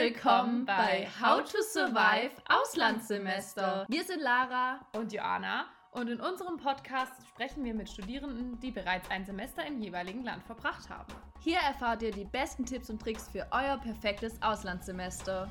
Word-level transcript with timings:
willkommen 0.00 0.64
bei 0.64 1.06
How 1.20 1.42
to 1.42 1.60
Survive 1.60 2.30
Auslandssemester. 2.48 3.84
Wir 3.86 4.02
sind 4.02 4.22
Lara 4.22 4.80
und 4.96 5.12
Joanna 5.12 5.66
und 5.90 6.08
in 6.08 6.18
unserem 6.18 6.56
Podcast 6.56 7.12
sprechen 7.28 7.62
wir 7.64 7.74
mit 7.74 7.90
Studierenden, 7.90 8.58
die 8.60 8.70
bereits 8.70 9.10
ein 9.10 9.26
Semester 9.26 9.66
im 9.66 9.78
jeweiligen 9.78 10.24
Land 10.24 10.42
verbracht 10.44 10.88
haben. 10.88 11.12
Hier 11.40 11.58
erfahrt 11.58 12.00
ihr 12.00 12.12
die 12.12 12.24
besten 12.24 12.64
Tipps 12.64 12.88
und 12.88 13.02
Tricks 13.02 13.28
für 13.28 13.46
euer 13.50 13.76
perfektes 13.76 14.40
Auslandssemester. 14.40 15.50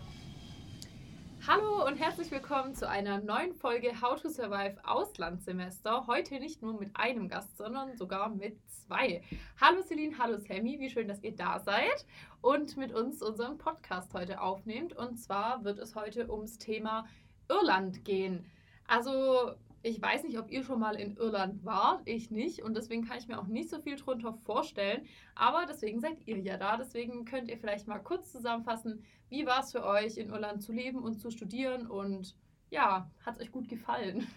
Hallo 1.47 1.87
und 1.87 1.95
herzlich 1.95 2.29
willkommen 2.31 2.75
zu 2.75 2.87
einer 2.87 3.19
neuen 3.19 3.53
Folge 3.53 4.01
How 4.01 4.21
to 4.21 4.27
Survive 4.27 4.75
Auslandssemester. 4.83 6.05
Heute 6.05 6.37
nicht 6.37 6.61
nur 6.61 6.77
mit 6.77 6.89
einem 6.95 7.29
Gast, 7.29 7.57
sondern 7.57 7.95
sogar 7.95 8.27
mit 8.27 8.57
zwei. 8.67 9.23
Hallo 9.59 9.81
Celine, 9.81 10.17
hallo 10.19 10.37
Sammy, 10.37 10.79
wie 10.79 10.89
schön, 10.89 11.07
dass 11.07 11.23
ihr 11.23 11.33
da 11.33 11.59
seid 11.59 12.05
und 12.41 12.75
mit 12.75 12.91
uns 12.91 13.23
unseren 13.23 13.57
Podcast 13.57 14.13
heute 14.13 14.41
aufnehmt. 14.41 14.93
Und 14.93 15.17
zwar 15.17 15.63
wird 15.63 15.79
es 15.79 15.95
heute 15.95 16.29
ums 16.29 16.57
Thema 16.57 17.07
Irland 17.47 18.03
gehen. 18.03 18.45
Also 18.85 19.53
ich 19.81 20.01
weiß 20.01 20.23
nicht, 20.23 20.37
ob 20.37 20.51
ihr 20.51 20.63
schon 20.63 20.79
mal 20.79 20.95
in 20.95 21.15
Irland 21.15 21.63
wart, 21.63 22.01
ich 22.05 22.31
nicht. 22.31 22.63
Und 22.63 22.75
deswegen 22.75 23.05
kann 23.05 23.17
ich 23.17 23.27
mir 23.27 23.39
auch 23.39 23.47
nicht 23.47 23.69
so 23.69 23.79
viel 23.79 23.95
drunter 23.95 24.33
vorstellen. 24.33 25.05
Aber 25.35 25.65
deswegen 25.67 26.01
seid 26.01 26.17
ihr 26.25 26.39
ja 26.39 26.57
da. 26.57 26.77
Deswegen 26.77 27.25
könnt 27.25 27.49
ihr 27.49 27.57
vielleicht 27.57 27.87
mal 27.87 27.99
kurz 27.99 28.31
zusammenfassen, 28.31 29.03
wie 29.29 29.45
war 29.45 29.61
es 29.61 29.71
für 29.71 29.85
euch, 29.85 30.17
in 30.17 30.29
Irland 30.29 30.61
zu 30.61 30.73
leben 30.73 31.01
und 31.01 31.19
zu 31.19 31.31
studieren? 31.31 31.87
Und 31.87 32.35
ja, 32.71 33.09
hat 33.25 33.35
es 33.35 33.41
euch 33.41 33.51
gut 33.51 33.69
gefallen? 33.69 34.27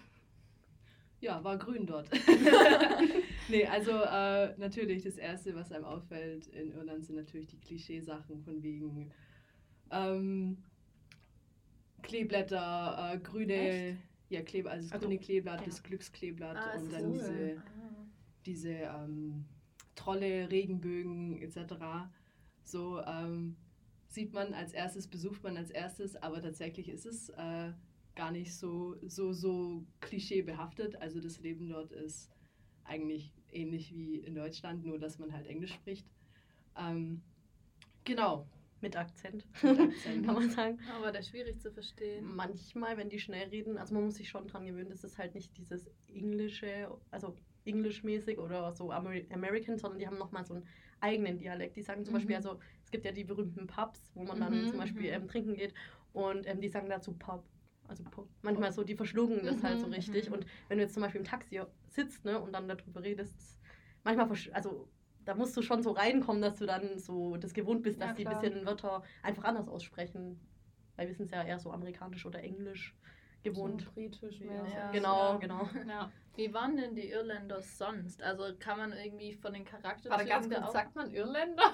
Ja, 1.19 1.43
war 1.43 1.57
grün 1.57 1.85
dort. 1.85 2.09
nee, 3.49 3.65
also 3.65 3.91
äh, 3.91 4.57
natürlich 4.57 5.03
das 5.03 5.17
Erste, 5.17 5.55
was 5.55 5.71
einem 5.71 5.85
auffällt 5.85 6.47
in 6.47 6.71
Irland, 6.71 7.05
sind 7.05 7.15
natürlich 7.15 7.47
die 7.47 7.59
Klischeesachen 7.59 8.41
von 8.41 8.61
wegen 8.61 9.11
ähm, 9.89 10.57
Kleeblätter, 12.01 13.13
äh, 13.13 13.19
grüne, 13.19 13.53
Echt? 13.53 13.97
Ja, 14.33 14.41
Kleb, 14.41 14.67
also 14.67 14.83
das 14.83 14.93
also, 14.93 15.07
grüne 15.07 15.19
Kleeblatt, 15.19 15.61
ja. 15.61 15.65
das 15.65 15.83
Glückskleeblatt 15.83 16.57
ah, 16.57 16.77
und 16.77 16.91
dann 16.91 17.05
cool. 17.05 17.13
diese, 17.13 17.57
ah. 17.57 18.05
diese 18.45 18.69
ähm, 18.69 19.45
Trolle, 19.95 20.49
Regenbögen 20.49 21.41
etc. 21.41 21.75
So, 22.63 23.01
ähm, 23.01 23.55
sieht 24.07 24.33
man 24.33 24.53
als 24.53 24.73
erstes, 24.73 25.07
besucht 25.07 25.43
man 25.43 25.57
als 25.57 25.69
erstes, 25.69 26.15
aber 26.15 26.41
tatsächlich 26.41 26.89
ist 26.89 27.05
es 27.05 27.29
äh, 27.29 27.71
gar 28.15 28.31
nicht 28.31 28.55
so, 28.55 28.95
so, 29.07 29.33
so 29.33 29.85
klischeebehaftet. 30.01 30.95
Also 31.01 31.19
das 31.19 31.39
Leben 31.39 31.67
dort 31.67 31.91
ist 31.91 32.31
eigentlich 32.83 33.31
ähnlich 33.51 33.95
wie 33.95 34.17
in 34.17 34.35
Deutschland, 34.35 34.85
nur 34.85 34.99
dass 34.99 35.19
man 35.19 35.31
halt 35.33 35.47
Englisch 35.47 35.73
spricht. 35.73 36.07
Ähm, 36.77 37.21
genau. 38.03 38.47
Mit 38.83 38.97
Akzent, 38.97 39.47
Mit 39.63 39.79
Akzent. 39.79 40.25
kann 40.25 40.35
man 40.35 40.49
sagen. 40.49 40.77
Aber 40.93 41.11
der 41.13 41.21
ist 41.21 41.29
schwierig 41.29 41.57
zu 41.61 41.71
verstehen. 41.71 42.35
Manchmal, 42.35 42.97
wenn 42.97 43.07
die 43.07 43.17
schnell 43.17 43.47
reden, 43.47 43.77
also 43.77 43.93
man 43.93 44.03
muss 44.03 44.15
sich 44.15 44.27
schon 44.27 44.45
dran 44.45 44.65
gewöhnen, 44.65 44.89
das 44.89 45.05
ist 45.05 45.17
halt 45.17 45.35
nicht 45.35 45.57
dieses 45.57 45.89
Englische, 46.13 46.91
also 47.09 47.33
Englischmäßig 47.63 48.39
oder 48.39 48.73
so 48.73 48.91
American, 48.91 49.77
sondern 49.77 49.99
die 49.99 50.05
haben 50.05 50.17
nochmal 50.17 50.43
so 50.43 50.55
einen 50.55 50.67
eigenen 50.99 51.37
Dialekt. 51.37 51.77
Die 51.77 51.81
sagen 51.81 52.03
zum 52.03 52.11
mhm. 52.11 52.17
Beispiel, 52.17 52.35
also 52.35 52.59
gibt 52.91 53.05
ja 53.05 53.13
die 53.13 53.23
berühmten 53.23 53.67
Pubs, 53.67 54.11
wo 54.13 54.23
man 54.23 54.39
dann 54.39 54.65
mhm. 54.65 54.67
zum 54.67 54.77
Beispiel 54.77 55.09
mhm. 55.11 55.23
ähm, 55.23 55.27
trinken 55.27 55.55
geht 55.55 55.73
und 56.11 56.45
ähm, 56.45 56.61
die 56.61 56.69
sagen 56.69 56.89
dazu 56.89 57.13
Pub. 57.13 57.43
Also 57.87 58.03
Pub. 58.03 58.29
Manchmal 58.41 58.71
so, 58.71 58.83
die 58.83 58.95
verschlucken 58.95 59.45
das 59.45 59.63
halt 59.63 59.79
so 59.79 59.87
mhm, 59.87 59.93
richtig. 59.93 60.29
Und 60.29 60.45
wenn 60.67 60.77
du 60.77 60.83
jetzt 60.83 60.93
zum 60.93 61.03
Beispiel 61.03 61.21
im 61.21 61.27
Taxi 61.27 61.61
sitzt 61.87 62.23
ne, 62.25 62.39
und 62.39 62.53
dann 62.53 62.67
darüber 62.67 63.01
redest, 63.01 63.59
manchmal, 64.03 64.29
also 64.51 64.87
da 65.25 65.35
musst 65.35 65.55
du 65.55 65.61
schon 65.61 65.83
so 65.83 65.91
reinkommen, 65.91 66.41
dass 66.41 66.57
du 66.57 66.65
dann 66.65 66.97
so 66.97 67.37
das 67.37 67.53
gewohnt 67.53 67.83
bist, 67.83 68.01
dass 68.01 68.09
ja, 68.09 68.15
die 68.15 68.27
ein 68.27 68.39
bisschen 68.39 68.65
Wörter 68.65 69.03
einfach 69.21 69.43
anders 69.43 69.67
aussprechen. 69.67 70.39
Weil 70.95 71.07
wir 71.07 71.15
sind 71.15 71.31
ja 71.31 71.43
eher 71.43 71.59
so 71.59 71.71
amerikanisch 71.71 72.25
oder 72.25 72.41
englisch 72.43 72.95
gewohnt. 73.43 73.81
So 73.81 73.91
britisch 73.91 74.39
ja. 74.39 74.91
Genau, 74.91 75.37
genau. 75.39 75.69
Ja. 75.87 76.11
Wie 76.35 76.51
waren 76.51 76.75
denn 76.77 76.95
die 76.95 77.09
Irländer 77.09 77.61
sonst? 77.61 78.23
Also 78.23 78.45
kann 78.57 78.77
man 78.77 78.91
irgendwie 78.93 79.33
von 79.33 79.53
den 79.53 79.65
Charakteren. 79.65 80.13
Aber 80.13 80.25
ganz 80.25 80.49
kurz, 80.49 80.71
sagt 80.71 80.95
man 80.95 81.11
Irländer? 81.11 81.73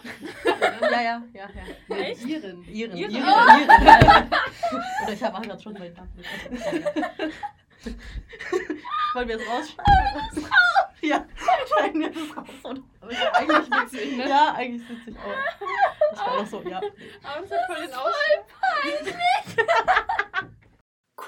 ja, 0.82 1.02
ja, 1.02 1.24
ja. 1.34 1.50
ja. 1.88 1.96
Echt? 1.96 2.26
Iren. 2.26 2.64
Iren. 2.66 2.98
Iren. 2.98 3.12
Iren. 3.12 3.24
Oh. 3.24 3.48
Iren. 3.58 4.30
Oder 5.04 5.14
ich 5.14 5.24
habe 5.24 5.48
gerade 5.48 5.64
schon 5.64 5.74
bei 5.76 5.90
Tablet. 5.90 6.26
Wollen 9.14 9.28
wir 9.28 9.38
es 9.38 9.48
rausschneiden? 9.48 10.50
ja, 11.02 11.26
schneiden 11.66 12.02
wir 12.02 12.10
es 12.10 12.36
raus. 12.36 12.50
Oder? 12.64 12.84
Ja 13.12 13.32
eigentlich 13.34 13.72
witzig, 13.72 14.18
ne? 14.18 14.30
Ja, 14.30 14.54
eigentlich 14.56 14.90
witzig 14.90 15.16
auch. 15.18 16.14
Ich 16.14 16.20
war 16.20 16.38
doch 16.38 16.48
so, 16.48 16.62
ja. 16.70 16.78
Aber 16.78 17.46
es 17.46 17.52
hat 17.52 17.60
voll 17.68 17.82
den 17.82 17.92
peinlich 19.04 19.16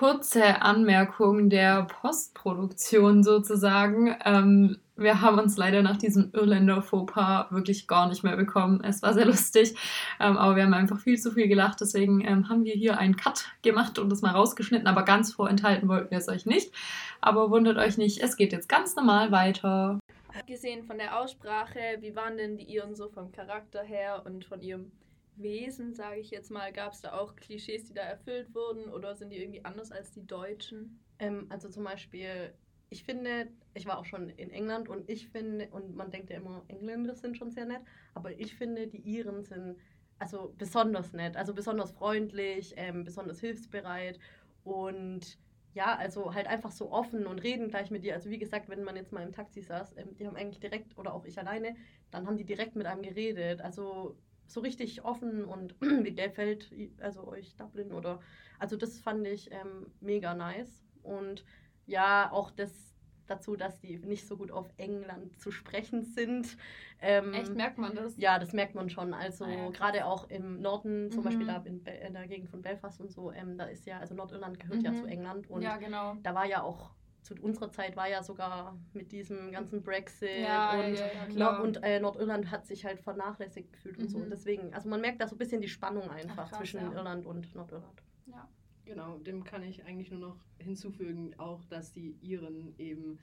kurze 0.01 0.63
Anmerkung 0.63 1.51
der 1.51 1.83
Postproduktion 1.83 3.23
sozusagen. 3.23 4.15
Ähm, 4.25 4.77
wir 4.95 5.21
haben 5.21 5.37
uns 5.37 5.57
leider 5.57 5.83
nach 5.83 5.97
diesem 5.97 6.31
Irländer 6.33 6.81
Fauxpas 6.81 7.51
wirklich 7.51 7.87
gar 7.87 8.07
nicht 8.07 8.23
mehr 8.23 8.35
bekommen. 8.35 8.81
Es 8.83 9.03
war 9.03 9.13
sehr 9.13 9.25
lustig, 9.25 9.75
ähm, 10.19 10.37
aber 10.37 10.55
wir 10.55 10.63
haben 10.63 10.73
einfach 10.73 10.99
viel 10.99 11.19
zu 11.19 11.31
viel 11.31 11.47
gelacht. 11.47 11.81
Deswegen 11.81 12.21
ähm, 12.21 12.49
haben 12.49 12.63
wir 12.63 12.73
hier 12.73 12.97
einen 12.97 13.15
Cut 13.15 13.45
gemacht 13.61 13.99
und 13.99 14.09
das 14.09 14.23
mal 14.23 14.31
rausgeschnitten, 14.31 14.87
aber 14.87 15.03
ganz 15.03 15.33
vorenthalten 15.33 15.87
wollten 15.87 16.09
wir 16.09 16.17
es 16.17 16.29
euch 16.29 16.47
nicht. 16.47 16.73
Aber 17.19 17.51
wundert 17.51 17.77
euch 17.77 17.99
nicht, 17.99 18.23
es 18.23 18.37
geht 18.37 18.53
jetzt 18.53 18.69
ganz 18.69 18.95
normal 18.95 19.31
weiter. 19.31 19.99
Abgesehen 20.41 20.81
von 20.81 20.97
der 20.97 21.19
Aussprache, 21.19 21.97
wie 21.99 22.15
waren 22.15 22.35
denn 22.35 22.57
die 22.57 22.63
Iren 22.63 22.95
so 22.95 23.09
vom 23.09 23.31
Charakter 23.31 23.83
her 23.83 24.23
und 24.25 24.43
von 24.43 24.59
ihrem 24.59 24.91
Wesen, 25.35 25.93
sage 25.93 26.19
ich 26.19 26.31
jetzt 26.31 26.49
mal, 26.49 26.73
gab 26.73 26.93
es 26.93 27.01
da 27.01 27.13
auch 27.13 27.35
Klischees, 27.35 27.85
die 27.85 27.93
da 27.93 28.01
erfüllt 28.01 28.51
wurden 28.55 28.91
oder 28.91 29.15
sind 29.15 29.29
die 29.29 29.37
irgendwie 29.37 29.63
anders 29.63 29.91
als 29.91 30.09
die 30.09 30.25
Deutschen? 30.25 30.99
Ähm, 31.19 31.45
also 31.49 31.69
zum 31.69 31.83
Beispiel, 31.83 32.55
ich 32.89 33.03
finde, 33.03 33.49
ich 33.75 33.85
war 33.85 33.99
auch 33.99 34.05
schon 34.05 34.29
in 34.29 34.49
England 34.49 34.89
und 34.89 35.07
ich 35.11 35.29
finde, 35.29 35.67
und 35.69 35.95
man 35.95 36.09
denkt 36.09 36.31
ja 36.31 36.37
immer, 36.37 36.65
Engländer 36.69 37.13
sind 37.13 37.37
schon 37.37 37.51
sehr 37.51 37.65
nett, 37.65 37.83
aber 38.15 38.31
ich 38.31 38.55
finde, 38.55 38.87
die 38.87 39.01
Iren 39.01 39.43
sind 39.43 39.77
also 40.17 40.55
besonders 40.57 41.13
nett, 41.13 41.37
also 41.37 41.53
besonders 41.53 41.91
freundlich, 41.91 42.73
ähm, 42.77 43.03
besonders 43.03 43.39
hilfsbereit 43.39 44.17
und 44.63 45.37
ja, 45.73 45.95
also 45.95 46.33
halt 46.33 46.47
einfach 46.47 46.71
so 46.71 46.91
offen 46.91 47.25
und 47.27 47.39
reden 47.39 47.69
gleich 47.69 47.91
mit 47.91 48.03
dir. 48.03 48.13
Also 48.13 48.29
wie 48.29 48.37
gesagt, 48.39 48.69
wenn 48.69 48.83
man 48.83 48.95
jetzt 48.95 49.11
mal 49.13 49.23
im 49.23 49.31
Taxi 49.31 49.61
saß, 49.61 49.95
ähm, 49.97 50.15
die 50.17 50.27
haben 50.27 50.35
eigentlich 50.35 50.59
direkt, 50.59 50.97
oder 50.97 51.13
auch 51.13 51.25
ich 51.25 51.39
alleine, 51.39 51.75
dann 52.11 52.27
haben 52.27 52.37
die 52.37 52.45
direkt 52.45 52.75
mit 52.75 52.85
einem 52.87 53.01
geredet. 53.01 53.61
Also 53.61 54.17
so 54.47 54.59
richtig 54.61 55.03
offen 55.05 55.45
und 55.45 55.75
wie 55.81 56.13
gefällt 56.13 56.73
also 56.99 57.27
euch 57.27 57.55
Dublin 57.55 57.93
oder 57.93 58.19
also 58.59 58.75
das 58.75 58.99
fand 58.99 59.25
ich 59.25 59.51
ähm, 59.51 59.87
mega 60.01 60.33
nice 60.33 60.83
und 61.03 61.45
ja 61.85 62.29
auch 62.31 62.51
das 62.51 62.90
dazu, 63.31 63.55
dass 63.55 63.79
die 63.79 63.97
nicht 63.97 64.27
so 64.27 64.37
gut 64.37 64.51
auf 64.51 64.67
England 64.77 65.39
zu 65.39 65.51
sprechen 65.51 66.03
sind. 66.03 66.57
Ähm, 67.01 67.33
Echt, 67.33 67.55
merkt 67.55 67.77
man 67.77 67.95
das? 67.95 68.17
Ja, 68.17 68.37
das 68.37 68.53
merkt 68.53 68.75
man 68.75 68.89
schon. 68.89 69.13
Also 69.13 69.45
ah, 69.45 69.49
ja, 69.49 69.69
gerade 69.69 70.05
auch 70.05 70.29
im 70.29 70.61
Norden, 70.61 71.09
zum 71.11 71.21
mhm. 71.21 71.25
Beispiel 71.25 71.47
da 71.47 71.57
in, 71.65 71.83
in, 71.85 72.13
der 72.13 72.27
Gegend 72.27 72.49
von 72.49 72.61
Belfast 72.61 73.01
und 73.01 73.11
so, 73.11 73.31
ähm, 73.31 73.57
da 73.57 73.65
ist 73.65 73.85
ja, 73.85 73.99
also 73.99 74.13
Nordirland 74.13 74.59
gehört 74.59 74.79
mhm. 74.79 74.85
ja 74.85 74.93
zu 74.93 75.05
England 75.05 75.49
und 75.49 75.61
ja, 75.61 75.77
genau. 75.77 76.15
da 76.21 76.35
war 76.35 76.45
ja 76.45 76.61
auch 76.61 76.91
zu 77.21 77.35
unserer 77.35 77.69
Zeit 77.71 77.95
war 77.95 78.09
ja 78.09 78.23
sogar 78.23 78.77
mit 78.93 79.11
diesem 79.11 79.51
ganzen 79.51 79.83
Brexit 79.83 80.41
ja, 80.41 80.71
und, 80.71 80.95
ja, 80.95 81.07
ja, 81.29 81.59
und 81.59 81.83
äh, 81.83 81.99
Nordirland 81.99 82.49
hat 82.49 82.65
sich 82.65 82.83
halt 82.83 82.99
vernachlässigt 82.99 83.71
gefühlt 83.73 83.97
mhm. 83.97 84.03
und 84.03 84.09
so. 84.09 84.17
Und 84.17 84.25
mhm. 84.25 84.31
deswegen, 84.31 84.73
also 84.73 84.89
man 84.89 85.01
merkt 85.01 85.21
da 85.21 85.27
so 85.27 85.35
ein 85.35 85.37
bisschen 85.37 85.61
die 85.61 85.69
Spannung 85.69 86.09
einfach 86.09 86.45
Ach, 86.45 86.49
krass, 86.49 86.57
zwischen 86.57 86.91
Irland 86.91 87.25
und 87.25 87.53
Nordirland. 87.53 88.01
Ja. 88.25 88.47
Genau, 88.91 89.17
dem 89.19 89.45
kann 89.45 89.63
ich 89.63 89.85
eigentlich 89.85 90.11
nur 90.11 90.19
noch 90.19 90.37
hinzufügen, 90.57 91.33
auch 91.37 91.63
dass 91.63 91.93
die 91.93 92.17
Iren 92.19 92.77
eben 92.77 93.19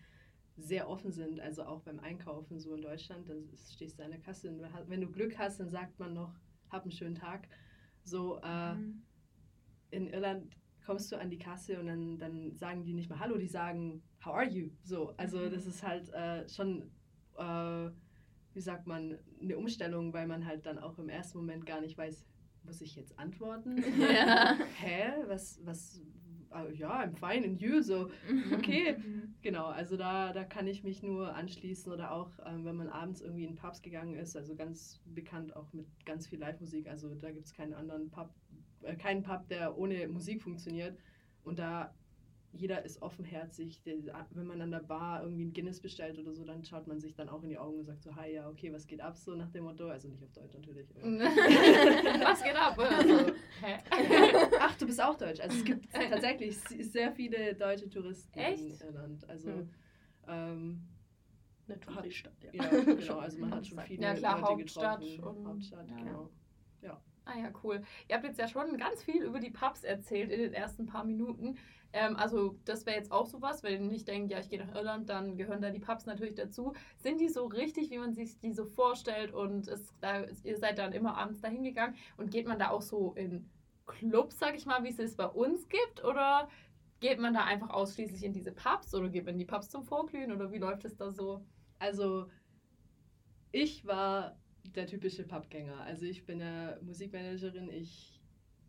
sehr 0.57 0.89
offen 0.89 1.13
sind, 1.13 1.41
also 1.41 1.63
auch 1.65 1.83
beim 1.83 2.01
Einkaufen 2.01 2.59
so 2.59 2.75
in 2.75 2.81
Deutschland, 2.81 3.29
da 3.29 3.35
stehst 3.71 3.99
du 3.99 4.03
an 4.03 4.13
der 4.13 4.21
Kasse 4.21 4.49
und 4.49 4.63
wenn 4.89 5.03
du 5.03 5.13
Glück 5.13 5.37
hast, 5.37 5.61
dann 5.61 5.69
sagt 5.69 5.99
man 5.99 6.15
noch, 6.15 6.33
hab 6.71 6.85
einen 6.85 6.91
schönen 6.91 7.15
Tag. 7.17 7.49
So 8.03 8.41
äh, 8.43 8.75
mhm. 8.77 9.03
in 9.91 10.07
Irland 10.07 10.57
kommst 10.87 11.13
du 11.13 11.17
an 11.17 11.29
die 11.29 11.39
Kasse 11.39 11.79
und 11.79 11.87
dann, 11.87 12.19
dann 12.19 12.57
sagen 12.57 12.83
die 12.83 12.95
nicht 12.95 13.11
mal 13.11 13.19
Hallo, 13.19 13.37
die 13.37 13.47
sagen 13.47 14.03
How 14.25 14.37
are 14.37 14.49
you? 14.49 14.71
So, 14.85 15.13
also 15.19 15.39
mhm. 15.39 15.51
das 15.51 15.67
ist 15.67 15.83
halt 15.83 16.09
äh, 16.15 16.49
schon, 16.49 16.91
äh, 17.37 17.91
wie 18.55 18.61
sagt 18.63 18.87
man, 18.87 19.19
eine 19.39 19.59
Umstellung, 19.59 20.15
weil 20.15 20.27
man 20.27 20.47
halt 20.47 20.65
dann 20.65 20.79
auch 20.79 20.99
im 20.99 21.11
ersten 21.11 21.37
Moment 21.37 21.67
gar 21.67 21.83
nicht 21.83 21.99
weiß, 21.99 22.27
muss 22.69 22.81
ich 22.83 22.95
jetzt 22.95 23.19
antworten? 23.19 23.83
Ja. 23.99 24.57
Hä? 24.77 25.13
Was, 25.27 25.59
was, 25.65 26.03
uh, 26.53 26.71
ja, 26.73 27.01
I'm 27.01 27.15
fine 27.15 27.45
and 27.45 27.61
you, 27.61 27.83
so, 27.83 28.11
okay. 28.53 28.97
genau, 29.43 29.67
also 29.67 29.97
da, 29.97 30.33
da 30.33 30.45
kann 30.45 30.67
ich 30.67 30.85
mich 30.85 31.03
nur 31.03 31.35
anschließen 31.35 31.91
oder 31.93 32.13
auch, 32.13 32.31
ähm, 32.47 32.65
wenn 32.65 32.77
man 32.77 32.89
abends 32.89 33.23
irgendwie 33.23 33.45
in 33.45 33.57
Pubs 33.57 33.83
gegangen 33.83 34.15
ist, 34.15 34.37
also 34.37 34.55
ganz 34.55 35.01
bekannt 35.07 35.57
auch 35.57 35.73
mit 35.73 35.87
ganz 36.05 36.27
viel 36.27 36.39
Live-Musik, 36.39 36.89
also 36.89 37.15
da 37.15 37.33
gibt 37.33 37.47
es 37.47 37.55
keinen 37.55 37.73
anderen 37.73 38.11
Pub, 38.11 38.31
äh, 38.83 38.95
kein 38.95 39.23
Pub, 39.23 39.49
der 39.49 39.77
ohne 39.77 40.07
Musik 40.09 40.43
funktioniert. 40.43 40.97
Und 41.43 41.59
da 41.59 41.95
jeder 42.53 42.85
ist 42.85 43.03
offenherzig. 43.03 43.83
Wenn 43.85 44.47
man 44.47 44.61
an 44.61 44.71
der 44.71 44.81
Bar 44.81 45.23
irgendwie 45.23 45.45
ein 45.45 45.53
Guinness 45.53 45.81
bestellt 45.81 46.19
oder 46.19 46.33
so, 46.33 46.45
dann 46.45 46.65
schaut 46.65 46.87
man 46.87 46.99
sich 47.01 47.15
dann 47.15 47.29
auch 47.29 47.43
in 47.43 47.51
die 47.51 47.59
Augen 47.59 47.79
und 47.79 47.85
sagt 47.85 48.03
so, 48.03 48.17
hi, 48.17 48.33
ja, 48.35 48.49
okay, 48.49 48.73
was 48.73 48.87
geht 48.87 49.01
ab? 49.01 49.17
So 49.17 49.35
nach 49.35 49.51
dem 49.51 49.65
Motto. 49.65 49.89
Also 49.89 50.09
nicht 50.09 50.23
auf 50.25 50.33
Deutsch 50.33 50.55
natürlich. 50.55 50.89
was 50.95 52.43
geht 52.43 52.57
ab? 52.57 52.79
Also, 54.61 54.87
bist 54.87 55.03
auch 55.03 55.17
deutsch. 55.17 55.41
Also 55.41 55.57
es 55.59 55.65
gibt 55.65 55.93
tatsächlich 55.93 56.57
sehr 56.59 57.13
viele 57.13 57.55
deutsche 57.55 57.89
Touristen 57.91 58.39
Echt? 58.39 58.63
in 58.63 58.89
Irland. 58.89 59.29
Also 59.29 59.51
Hm. 59.51 59.71
ähm, 60.29 60.89
Eine 61.69 61.81
Touristadt, 61.81 62.33
ja. 62.43 62.51
ja, 62.55 62.69
genau. 62.85 63.19
Also 63.19 63.39
man 63.41 63.55
hat 63.55 63.67
schon 63.67 63.79
viele 63.81 64.03
Ja, 64.03 64.15
klar, 64.15 64.41
Leute 64.41 64.53
Hauptstadt 64.53 65.01
getroffen. 65.01 65.39
und- 65.41 65.47
Hauptstadt, 65.47 65.89
ja. 65.91 65.97
genau. 65.97 66.31
Ah 67.31 67.39
ja, 67.39 67.51
cool. 67.63 67.83
Ihr 68.09 68.15
habt 68.17 68.25
jetzt 68.25 68.39
ja 68.39 68.49
schon 68.49 68.79
ganz 68.79 69.03
viel 69.03 69.23
über 69.23 69.39
die 69.39 69.51
Pubs 69.51 69.85
erzählt 69.85 70.31
in 70.31 70.41
den 70.41 70.55
ersten 70.55 70.87
paar 70.87 71.05
Minuten. 71.05 71.59
Ähm, 71.93 72.17
also 72.17 72.59
das 72.65 72.85
wäre 72.87 72.97
jetzt 72.97 73.13
auch 73.13 73.27
sowas, 73.27 73.63
wenn 73.63 73.85
ihr 73.85 73.91
nicht 73.91 74.09
denkt, 74.09 74.31
ja, 74.31 74.39
ich 74.39 74.49
gehe 74.49 74.65
nach 74.65 74.75
Irland, 74.75 75.09
dann 75.09 75.37
gehören 75.37 75.63
da 75.63 75.71
die 75.71 75.81
Pubs 75.81 76.07
natürlich 76.07 76.35
dazu. 76.35 76.75
Sind 76.99 77.21
die 77.21 77.29
so 77.29 77.47
richtig, 77.47 77.91
wie 77.91 77.99
man 77.99 78.13
sich 78.13 78.39
die 78.41 78.53
so 78.53 78.67
vorstellt 78.67 79.33
und 79.33 79.69
es, 79.69 79.95
da, 80.01 80.25
ihr 80.45 80.59
seid 80.59 80.79
dann 80.79 80.93
immer 80.93 81.17
abends 81.17 81.41
dahin 81.41 81.63
gegangen 81.63 81.97
und 82.17 82.31
geht 82.31 82.47
man 82.47 82.59
da 82.59 82.71
auch 82.71 82.83
so 82.83 83.15
in 83.15 83.49
Clubs, 83.87 84.39
sag 84.39 84.55
ich 84.55 84.67
mal, 84.67 84.85
wie 84.85 84.91
es 84.91 84.99
es 84.99 85.17
bei 85.17 85.27
uns 85.27 85.69
gibt? 85.69 86.05
Oder 86.05 86.49
geht 87.01 87.19
man 87.19 87.33
da 87.33 87.45
einfach 87.45 87.71
ausschließlich 87.71 88.23
in 88.23 88.33
diese 88.33 88.53
Pubs 88.53 88.95
oder 88.95 89.09
geht 89.09 89.25
man 89.25 89.35
in 89.35 89.39
die 89.39 89.45
Pubs 89.47 89.71
zum 89.71 89.85
Vorglühen 89.85 90.33
oder 90.33 90.53
wie 90.53 90.59
läuft 90.59 90.85
es 90.85 90.97
da 90.97 91.11
so? 91.11 91.45
Also 91.79 92.29
ich 93.51 93.87
war 93.87 94.37
der 94.75 94.87
typische 94.87 95.25
Pubgänger. 95.25 95.81
Also 95.81 96.05
ich 96.05 96.27
bin 96.27 96.41
ja 96.41 96.77
Musikmanagerin, 96.83 97.71
ich 97.71 98.18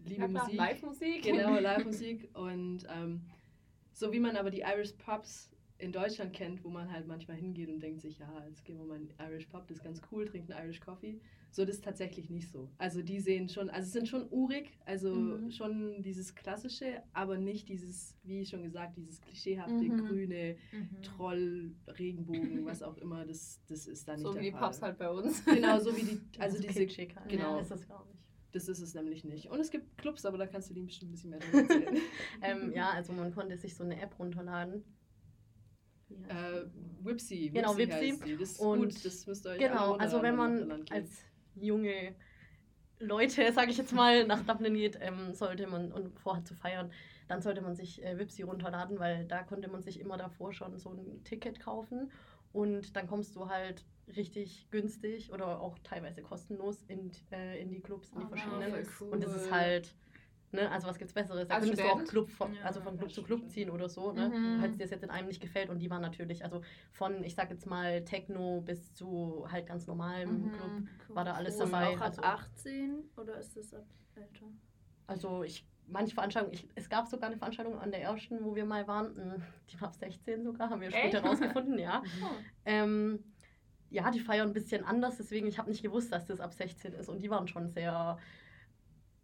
liebe 0.06 0.28
klar, 0.30 0.44
Musik. 0.46 0.57
Live-Musik? 0.57 1.24
Genau, 1.24 1.60
Live-Musik. 1.60 2.30
Und 2.34 2.86
ähm, 2.90 3.22
so 3.94 4.12
wie 4.12 4.19
man 4.19 4.36
aber 4.36 4.50
die 4.51 4.62
Irish 4.62 4.94
Pubs 4.94 5.50
in 5.78 5.94
Deutschland 5.94 6.34
kennt, 6.34 6.62
wo 6.66 6.69
man 6.69 6.92
halt 6.92 7.07
manchmal 7.07 7.38
hingeht 7.38 7.69
und 7.69 7.80
denkt 7.80 8.01
sich, 8.01 8.19
ja, 8.19 8.46
jetzt 8.50 8.66
gehen 8.66 8.78
wir 8.78 8.86
mal 8.86 8.98
in 8.98 9.07
den 9.07 9.16
Irish 9.18 9.46
Pub, 9.46 9.66
das 9.68 9.78
ist 9.78 9.84
ganz 9.84 10.01
cool, 10.12 10.25
trinken 10.25 10.51
Irish 10.51 10.81
Coffee. 10.81 11.22
So, 11.51 11.63
das 11.66 11.75
ist 11.75 11.86
tatsächlich 11.86 12.30
nicht 12.30 12.51
so. 12.51 12.69
Also 12.78 13.01
die 13.01 13.19
sehen 13.22 13.48
schon, 13.48 13.69
also 13.69 13.88
es 13.88 13.94
sind 13.94 14.07
schon 14.10 14.28
urig, 14.30 14.78
also 14.86 15.13
Mhm. 15.13 15.51
schon 15.51 16.01
dieses 16.04 16.36
klassische, 16.36 17.01
aber 17.13 17.38
nicht 17.38 17.69
dieses, 17.69 18.13
wie 18.24 18.46
schon 18.46 18.62
gesagt, 18.62 18.98
dieses 18.98 19.22
klischeehafte, 19.22 19.86
Mhm. 19.86 19.98
grüne, 20.06 20.57
Troll, 21.01 21.72
Regenbogen, 21.88 22.66
was 22.66 22.84
auch 22.84 22.98
immer, 22.98 23.25
das, 23.25 23.62
das 23.68 23.88
ist 23.88 24.06
da 24.07 24.13
nicht 24.13 24.24
So 24.24 24.34
der 24.34 24.42
wie 24.42 24.51
die. 24.51 24.57
Pubs 24.57 24.81
halt 24.81 24.98
bei 24.98 25.10
uns. 25.10 25.44
Genau, 25.46 25.80
so 25.80 25.96
wie 25.96 26.04
die, 26.04 26.19
also 26.40 26.57
So 26.57 26.63
diese, 26.68 26.86
genau. 27.30 27.56
Ja, 27.56 27.60
ist 27.62 27.72
das 27.72 27.88
gar 27.88 28.06
nicht. 28.06 28.19
Das 28.51 28.68
ist 28.68 28.80
es 28.81 28.94
nämlich 28.94 29.24
nicht. 29.24 29.50
Und 29.50 29.60
es 29.60 29.69
gibt 29.69 29.98
Clubs, 29.98 30.25
aber 30.25 30.38
da 30.38 30.48
kannst 30.48 30.69
du 30.69 30.74
dir 30.74 30.84
bestimmt 30.84 31.10
ein 31.10 31.13
bisschen 31.13 31.30
mehr 31.31 31.40
darüber 31.40 31.60
erzählen. 31.60 31.98
Ähm, 32.42 32.72
ja, 32.74 32.90
also 32.90 33.13
man 33.13 33.34
konnte 33.34 33.57
sich 33.57 33.75
so 33.75 33.84
eine 33.84 34.01
App 34.01 34.18
runterladen. 34.18 34.84
Heißt 36.28 36.66
Äh? 36.66 36.66
Whipsy. 37.04 37.50
Genau, 37.54 37.78
Whipsy. 37.78 38.12
Whipsy. 38.12 38.25
die. 38.25 38.38
Das 38.38 38.51
ist 38.51 38.60
Und 38.60 38.80
gut, 38.80 39.06
das 39.06 39.28
müsst 39.28 39.46
ihr 39.46 39.51
euch 39.51 39.60
Genau, 39.60 39.94
also 39.96 40.22
wenn 40.22 40.36
man 40.36 40.86
als 40.90 41.24
junge 41.56 42.16
Leute, 43.00 43.51
sage 43.54 43.72
ich 43.72 43.78
jetzt 43.78 43.94
mal, 43.94 44.25
nach 44.25 44.42
Dublin 44.46 44.74
geht, 44.74 44.98
ähm, 45.01 45.34
sollte 45.34 45.68
man 45.68 45.92
und 45.92 46.19
vorhat 46.19 46.48
zu 46.48 46.56
feiern, 46.56 46.92
dann 47.28 47.42
sollte 47.42 47.62
man 47.62 47.75
sich 47.75 48.04
äh, 48.04 48.18
Wipsy 48.18 48.42
runterladen, 48.42 49.00
weil 49.00 49.25
da 49.25 49.44
konnte 49.44 49.69
man 49.69 49.84
sich 49.84 50.00
immer 50.00 50.18
davor 50.18 50.51
schon 50.51 50.78
so 50.80 50.92
ein 50.92 51.24
Ticket 51.24 51.60
kaufen 51.60 52.12
und 52.51 52.96
dann 52.96 53.07
kommst 53.07 53.36
du 53.36 53.48
halt 53.48 53.86
richtig 54.16 54.68
günstig 54.72 55.32
oder 55.32 55.60
auch 55.62 55.78
teilweise 55.84 56.22
kostenlos 56.22 56.84
in, 56.88 57.12
äh, 57.32 57.62
in 57.62 57.70
die 57.70 57.82
Clubs, 57.82 58.10
in 58.12 58.20
die 58.20 58.26
Ah, 58.26 58.30
verschiedenen. 58.30 58.70
voll 58.72 58.86
cool. 59.02 59.14
Und 59.14 59.24
das 59.24 59.36
ist 59.36 59.52
halt, 59.52 59.96
ne, 60.52 60.70
also 60.72 60.88
was 60.88 60.98
gibt's 60.98 61.14
Besseres? 61.14 61.48
Da 61.48 61.56
Als 61.56 61.64
könntest 61.66 61.84
du 61.88 61.92
auch? 61.92 62.04
Club 62.06 62.30
von, 62.30 62.54
Ja, 62.56 62.64
also 62.64 62.82
von 62.82 62.98
Club 62.98 63.12
zu 63.12 63.24
Club 63.24 63.50
ziehen 63.50 63.70
oder 63.70 63.88
so, 63.90 64.12
ne? 64.12 64.30
Mhm. 64.30 64.60
Falls 64.60 64.74
dir 64.78 64.84
das 64.84 64.92
jetzt 64.92 65.04
in 65.04 65.10
einem 65.10 65.28
nicht 65.28 65.42
gefällt. 65.42 65.70
Und 65.70 65.80
die 65.80 65.90
waren 65.90 66.02
natürlich, 66.02 66.44
also 66.44 66.62
von, 66.92 67.24
ich 67.24 67.36
sag 67.36 67.50
jetzt 67.52 67.66
mal, 67.66 68.04
Techno 68.04 68.62
bis 68.62 68.94
zu 68.94 69.46
halt 69.52 69.68
ganz 69.68 69.86
normalem 69.88 70.46
Mhm. 70.46 70.52
Club. 70.52 70.72
War 71.16 71.26
da 71.26 71.34
alles 71.34 71.56
Cool. 71.60 71.66
dabei, 71.66 71.88
Auch 71.90 71.96
ab 72.02 72.02
also- 72.08 72.22
18 72.24 73.04
oder 73.18 73.38
ist 73.38 73.56
das 73.58 73.74
ab 73.74 73.86
älter? 74.16 74.46
Also 75.08 75.44
ich, 75.44 75.66
manche 75.88 76.14
Veranstaltungen, 76.14 76.54
ich, 76.54 76.68
es 76.76 76.88
gab 76.90 77.08
sogar 77.08 77.30
eine 77.30 77.38
Veranstaltung 77.38 77.80
an 77.80 77.90
der 77.92 78.02
ersten, 78.02 78.44
wo 78.44 78.56
wir 78.56 78.66
mal 78.66 78.88
waren, 78.88 79.16
mh, 79.16 79.36
die 79.72 79.82
war 79.82 79.88
ab 79.90 79.96
16 79.96 80.44
sogar, 80.44 80.70
haben 80.70 80.82
wir 80.82 80.92
später 80.92 81.18
Echt? 81.20 81.26
rausgefunden, 81.28 81.80
ja. 81.80 82.02
Oh. 82.24 82.28
Ähm, 82.66 83.24
ja, 83.89 84.12
die 84.12 84.19
feiern 84.19 84.47
ein 84.50 84.53
bisschen 84.53 84.83
anders, 84.86 85.18
deswegen 85.18 85.47
ich 85.47 85.57
habe 85.57 85.69
nicht 85.69 85.81
gewusst, 85.83 86.12
dass 86.12 86.25
das 86.25 86.39
ab 86.39 86.53
16 86.53 86.94
ist 86.94 87.09
und 87.09 87.21
die 87.21 87.30
waren 87.30 87.47
schon 87.47 87.69
sehr, 87.69 88.18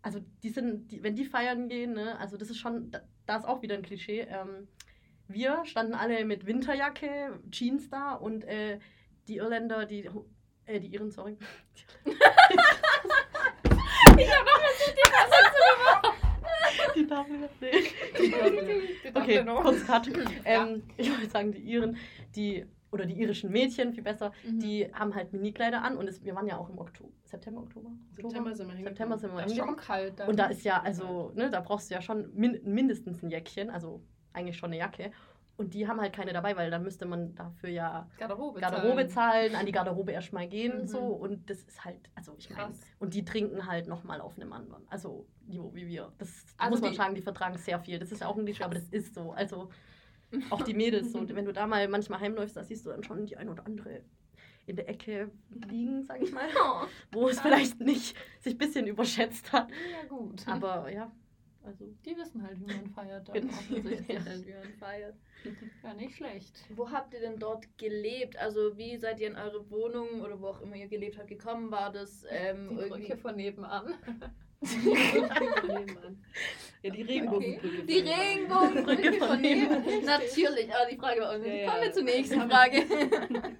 also 0.02 0.20
die 0.44 0.50
sind, 0.50 0.92
die, 0.92 1.04
wenn 1.04 1.16
die 1.16 1.26
feiern 1.26 1.68
gehen, 1.70 1.94
ne, 1.94 2.18
also 2.20 2.38
das 2.38 2.50
ist 2.50 2.58
schon, 2.58 2.92
da, 2.92 3.02
da 3.26 3.38
ist 3.38 3.46
auch 3.46 3.62
wieder 3.62 3.76
ein 3.76 3.84
Klischee. 3.84 4.22
Ähm, 4.22 4.68
wir 5.28 5.66
standen 5.66 5.94
alle 5.94 6.24
mit 6.26 6.46
Winterjacke, 6.46 7.40
Jeans 7.50 7.90
da 7.90 8.14
und 8.14 8.44
äh, 8.44 8.80
die 9.28 9.38
Irländer, 9.38 9.86
die, 9.86 10.10
äh, 10.66 10.80
die 10.80 10.88
Iren, 10.88 11.12
sorry. 11.12 11.38
Ich 14.18 14.32
hab 14.32 14.46
noch 14.46 14.62
Die 16.96 17.08
Tafel, 17.08 17.50
nee. 17.60 17.72
Die 18.18 18.34
Okay, 19.14 19.38
Doppelung. 19.38 19.64
kurz 19.64 19.86
Cut. 19.86 20.10
Ähm, 20.46 20.84
ich 20.98 21.10
wollte 21.12 21.30
sagen, 21.30 21.52
die 21.52 21.60
Iren, 21.60 21.98
die, 22.36 22.66
oder 22.96 23.06
die 23.06 23.20
irischen 23.20 23.52
Mädchen, 23.52 23.92
viel 23.94 24.04
besser, 24.04 24.32
Mhm. 24.48 24.60
die 24.60 24.86
haben 24.94 25.14
halt 25.14 25.34
Minikleider 25.34 25.84
an 25.84 25.98
und 25.98 26.08
es, 26.08 26.24
wir 26.24 26.34
waren 26.34 26.48
ja 26.48 26.58
auch 26.58 26.70
im 26.70 26.80
Oktober, 26.80 27.12
September, 27.26 27.62
Oktober? 27.62 27.90
September 28.16 28.56
sind 28.56 28.70
wir. 28.74 28.84
September 28.86 29.18
sind 29.18 29.34
wir 29.34 29.42
Das 29.44 29.52
ist 29.52 29.58
schon 29.58 29.76
kalt 29.76 30.18
dann. 30.20 30.30
Und 30.30 30.40
da 30.40 30.46
ist 30.46 30.64
ja, 30.64 30.82
also, 30.82 31.32
ne, 31.36 31.50
da 31.50 31.60
brauchst 31.60 31.90
du 31.90 31.94
ja 31.96 32.02
schon 32.02 32.32
min 32.34 32.62
mindestens 32.64 33.22
ein 33.22 33.30
Jäckchen, 33.30 33.70
also 33.70 34.02
eigentlich 34.32 34.58
schon 34.58 34.70
eine 34.72 34.78
Jacke. 34.80 35.12
Und 35.58 35.74
die 35.74 35.88
haben 35.88 36.00
halt 36.02 36.12
keine 36.14 36.34
dabei, 36.34 36.56
weil 36.58 36.70
dann 36.72 36.84
müsste 36.84 37.06
man 37.06 37.34
dafür 37.36 37.70
ja 37.70 38.10
Garderobe, 38.18 38.60
Garderobe 38.60 39.08
zahlen, 39.08 39.56
an 39.56 39.66
die 39.66 39.72
Garderobe 39.74 40.12
erstmal 40.14 40.48
gehen 40.48 40.82
Mhm. 40.84 40.88
so. 40.88 41.00
Und 41.00 41.50
das 41.50 41.64
ist 41.64 41.84
halt, 41.84 42.10
also 42.16 42.34
ich 42.38 42.50
meine, 42.50 42.74
und 43.00 43.14
die 43.14 43.24
trinken 43.26 43.66
halt 43.66 43.88
nochmal 43.88 44.20
auf 44.22 44.38
einem 44.38 44.52
anderen. 44.54 44.84
Also 44.90 45.26
Niveau 45.48 45.74
wie 45.74 45.88
wir. 45.88 46.12
Das 46.18 46.30
Also 46.58 46.72
muss 46.72 46.82
man 46.82 46.92
die- 46.92 46.98
sagen, 46.98 47.16
die 47.16 47.22
vertragen 47.22 47.58
sehr 47.58 47.80
viel. 47.80 48.00
Das 48.00 48.12
ist 48.12 48.24
auch 48.24 48.38
ein 48.38 48.46
Klischee, 48.46 48.64
aber 48.64 48.76
das 48.76 48.88
ist 48.90 49.14
so. 49.16 49.32
Also 49.32 49.70
auch 50.50 50.62
die 50.64 50.74
Mädels 50.74 51.12
so. 51.12 51.28
Wenn 51.28 51.46
du 51.46 51.54
da 51.54 51.68
mal 51.68 51.88
manchmal 51.88 52.20
heimläufst, 52.20 52.56
da 52.56 52.64
siehst 52.64 52.86
du 52.86 52.90
dann 52.90 53.04
schon 53.04 53.26
die 53.26 53.38
ein 53.38 53.50
oder 53.50 53.66
andere 53.66 54.02
in 54.68 54.76
der 54.76 54.90
Ecke 54.90 55.30
liegen, 55.70 56.04
sag 56.04 56.22
ich 56.22 56.32
mal. 56.32 56.48
Oh, 56.60 56.86
Wo 57.12 57.30
es 57.30 57.40
vielleicht 57.40 57.80
nicht 57.80 58.16
sich 58.40 58.54
ein 58.56 58.58
bisschen 58.58 58.88
überschätzt 58.88 59.52
hat. 59.54 59.70
ja 59.92 60.08
gut. 60.08 60.48
Aber 60.48 60.92
ja, 60.92 61.12
also 61.64 61.86
die 62.06 62.18
wissen 62.18 62.42
halt, 62.42 62.60
wie 62.60 62.74
man 62.74 62.88
feiert. 62.90 63.28
Dann 63.28 63.34
Genau. 63.36 63.54
offensichtlich. 63.54 64.08
Ja. 64.08 64.26
Wie 64.26 64.54
man 64.54 64.74
feiert. 64.80 65.16
ja, 65.84 65.94
nicht 65.94 66.16
schlecht. 66.16 66.66
Wo 66.76 66.90
habt 66.92 67.14
ihr 67.14 67.20
denn 67.20 67.38
dort 67.38 67.66
gelebt? 67.78 68.38
Also 68.38 68.76
wie 68.78 68.98
seid 68.98 69.20
ihr 69.20 69.28
in 69.28 69.36
eure 69.36 69.70
Wohnung 69.70 70.22
oder 70.22 70.40
wo 70.42 70.48
auch 70.48 70.62
immer 70.62 70.76
ihr 70.76 70.88
gelebt 70.88 71.18
habt 71.20 71.28
gekommen? 71.28 71.70
War 71.70 71.92
das 71.92 72.26
ähm, 72.30 72.70
Die 72.70 72.76
irgendwie... 72.76 73.02
Brücke 73.08 73.18
von 73.18 73.36
nebenan. 73.36 73.94
Ja, 76.82 76.90
die 76.92 77.02
Regenbogenbrücke. 77.02 77.86
Die 77.86 77.96
von 77.96 78.06
nebenan. 78.06 78.20
Regenbogenbrücke 78.20 79.14
von 79.20 79.42
nebenan. 79.42 80.06
Natürlich, 80.06 80.74
aber 80.74 80.90
die 80.90 80.98
Frage 80.98 81.22
war 81.22 81.32
auch 81.34 81.38
nicht. 81.38 81.62
Ja. 81.62 81.70
Kommen 81.72 81.84
wir 81.84 81.92
zur 81.94 82.04
nächsten 82.04 82.50
Frage. 82.50 82.84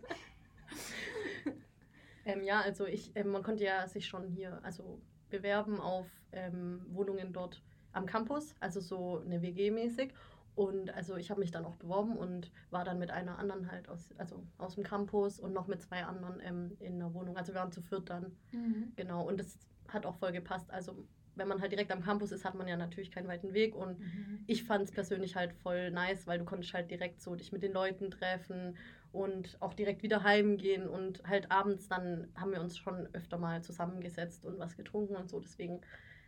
Ähm, 2.28 2.42
ja, 2.44 2.60
also 2.62 2.88
ich, 2.88 3.12
ähm, 3.16 3.28
man 3.30 3.44
konnte 3.44 3.64
ja 3.64 3.88
sich 3.88 4.08
schon 4.08 4.28
hier 4.30 4.60
also 4.64 5.00
bewerben 5.30 5.80
auf 5.80 6.08
ähm, 6.32 6.84
Wohnungen 6.90 7.32
dort 7.34 7.62
am 7.94 8.08
Campus, 8.08 8.56
also 8.60 8.80
so 8.80 9.22
eine 9.24 9.44
WG-mäßig. 9.44 10.12
Und 10.56 10.90
also 10.96 11.18
ich 11.18 11.30
habe 11.30 11.42
mich 11.42 11.52
dann 11.52 11.66
auch 11.66 11.76
beworben 11.76 12.18
und 12.18 12.50
war 12.72 12.84
dann 12.84 12.98
mit 12.98 13.12
einer 13.12 13.38
anderen 13.38 13.70
halt 13.72 13.90
aus, 13.90 14.10
also 14.18 14.42
aus 14.58 14.74
dem 14.74 14.84
Campus 14.84 15.40
und 15.40 15.54
noch 15.54 15.68
mit 15.68 15.84
zwei 15.84 16.04
anderen 16.04 16.40
ähm, 16.40 16.76
in 16.80 16.98
der 16.98 17.14
Wohnung. 17.14 17.38
Also 17.38 17.54
wir 17.54 17.60
waren 17.60 17.72
zu 17.72 17.82
viert 17.84 18.10
dann, 18.10 18.36
Mhm. 18.52 18.94
genau. 18.96 19.22
Und 19.28 19.40
das 19.40 19.60
hat 19.90 20.06
auch 20.06 20.16
voll 20.18 20.32
gepasst. 20.32 20.70
Also 20.72 21.08
wenn 21.36 21.48
man 21.48 21.62
halt 21.62 21.72
direkt 21.72 21.92
am 21.92 22.02
Campus 22.04 22.32
ist, 22.32 22.46
hat 22.46 22.56
man 22.56 22.68
ja 22.68 22.78
natürlich 22.78 23.12
keinen 23.12 23.28
weiten 23.28 23.54
Weg. 23.54 23.76
Und 23.76 24.00
Mhm. 24.00 24.44
ich 24.48 24.64
fand 24.64 24.86
es 24.86 24.92
persönlich 24.92 25.36
halt 25.36 25.54
voll 25.54 25.92
nice, 25.92 26.28
weil 26.28 26.40
du 26.40 26.46
konntest 26.46 26.74
halt 26.74 26.90
direkt 26.92 27.22
so 27.22 27.36
dich 27.36 27.52
mit 27.52 27.64
den 27.64 27.74
Leuten 27.74 28.12
treffen 28.12 28.78
und 29.12 29.58
auch 29.62 29.74
direkt 29.74 30.04
wieder 30.04 30.24
heimgehen 30.24 30.88
und 30.88 31.24
halt 31.28 31.52
abends 31.52 31.88
dann 31.88 32.28
haben 32.36 32.52
wir 32.52 32.62
uns 32.62 32.78
schon 32.78 33.08
öfter 33.14 33.38
mal 33.38 33.64
zusammengesetzt 33.64 34.46
und 34.46 34.60
was 34.60 34.76
getrunken 34.76 35.16
und 35.16 35.30
so. 35.30 35.40
Deswegen, 35.40 35.82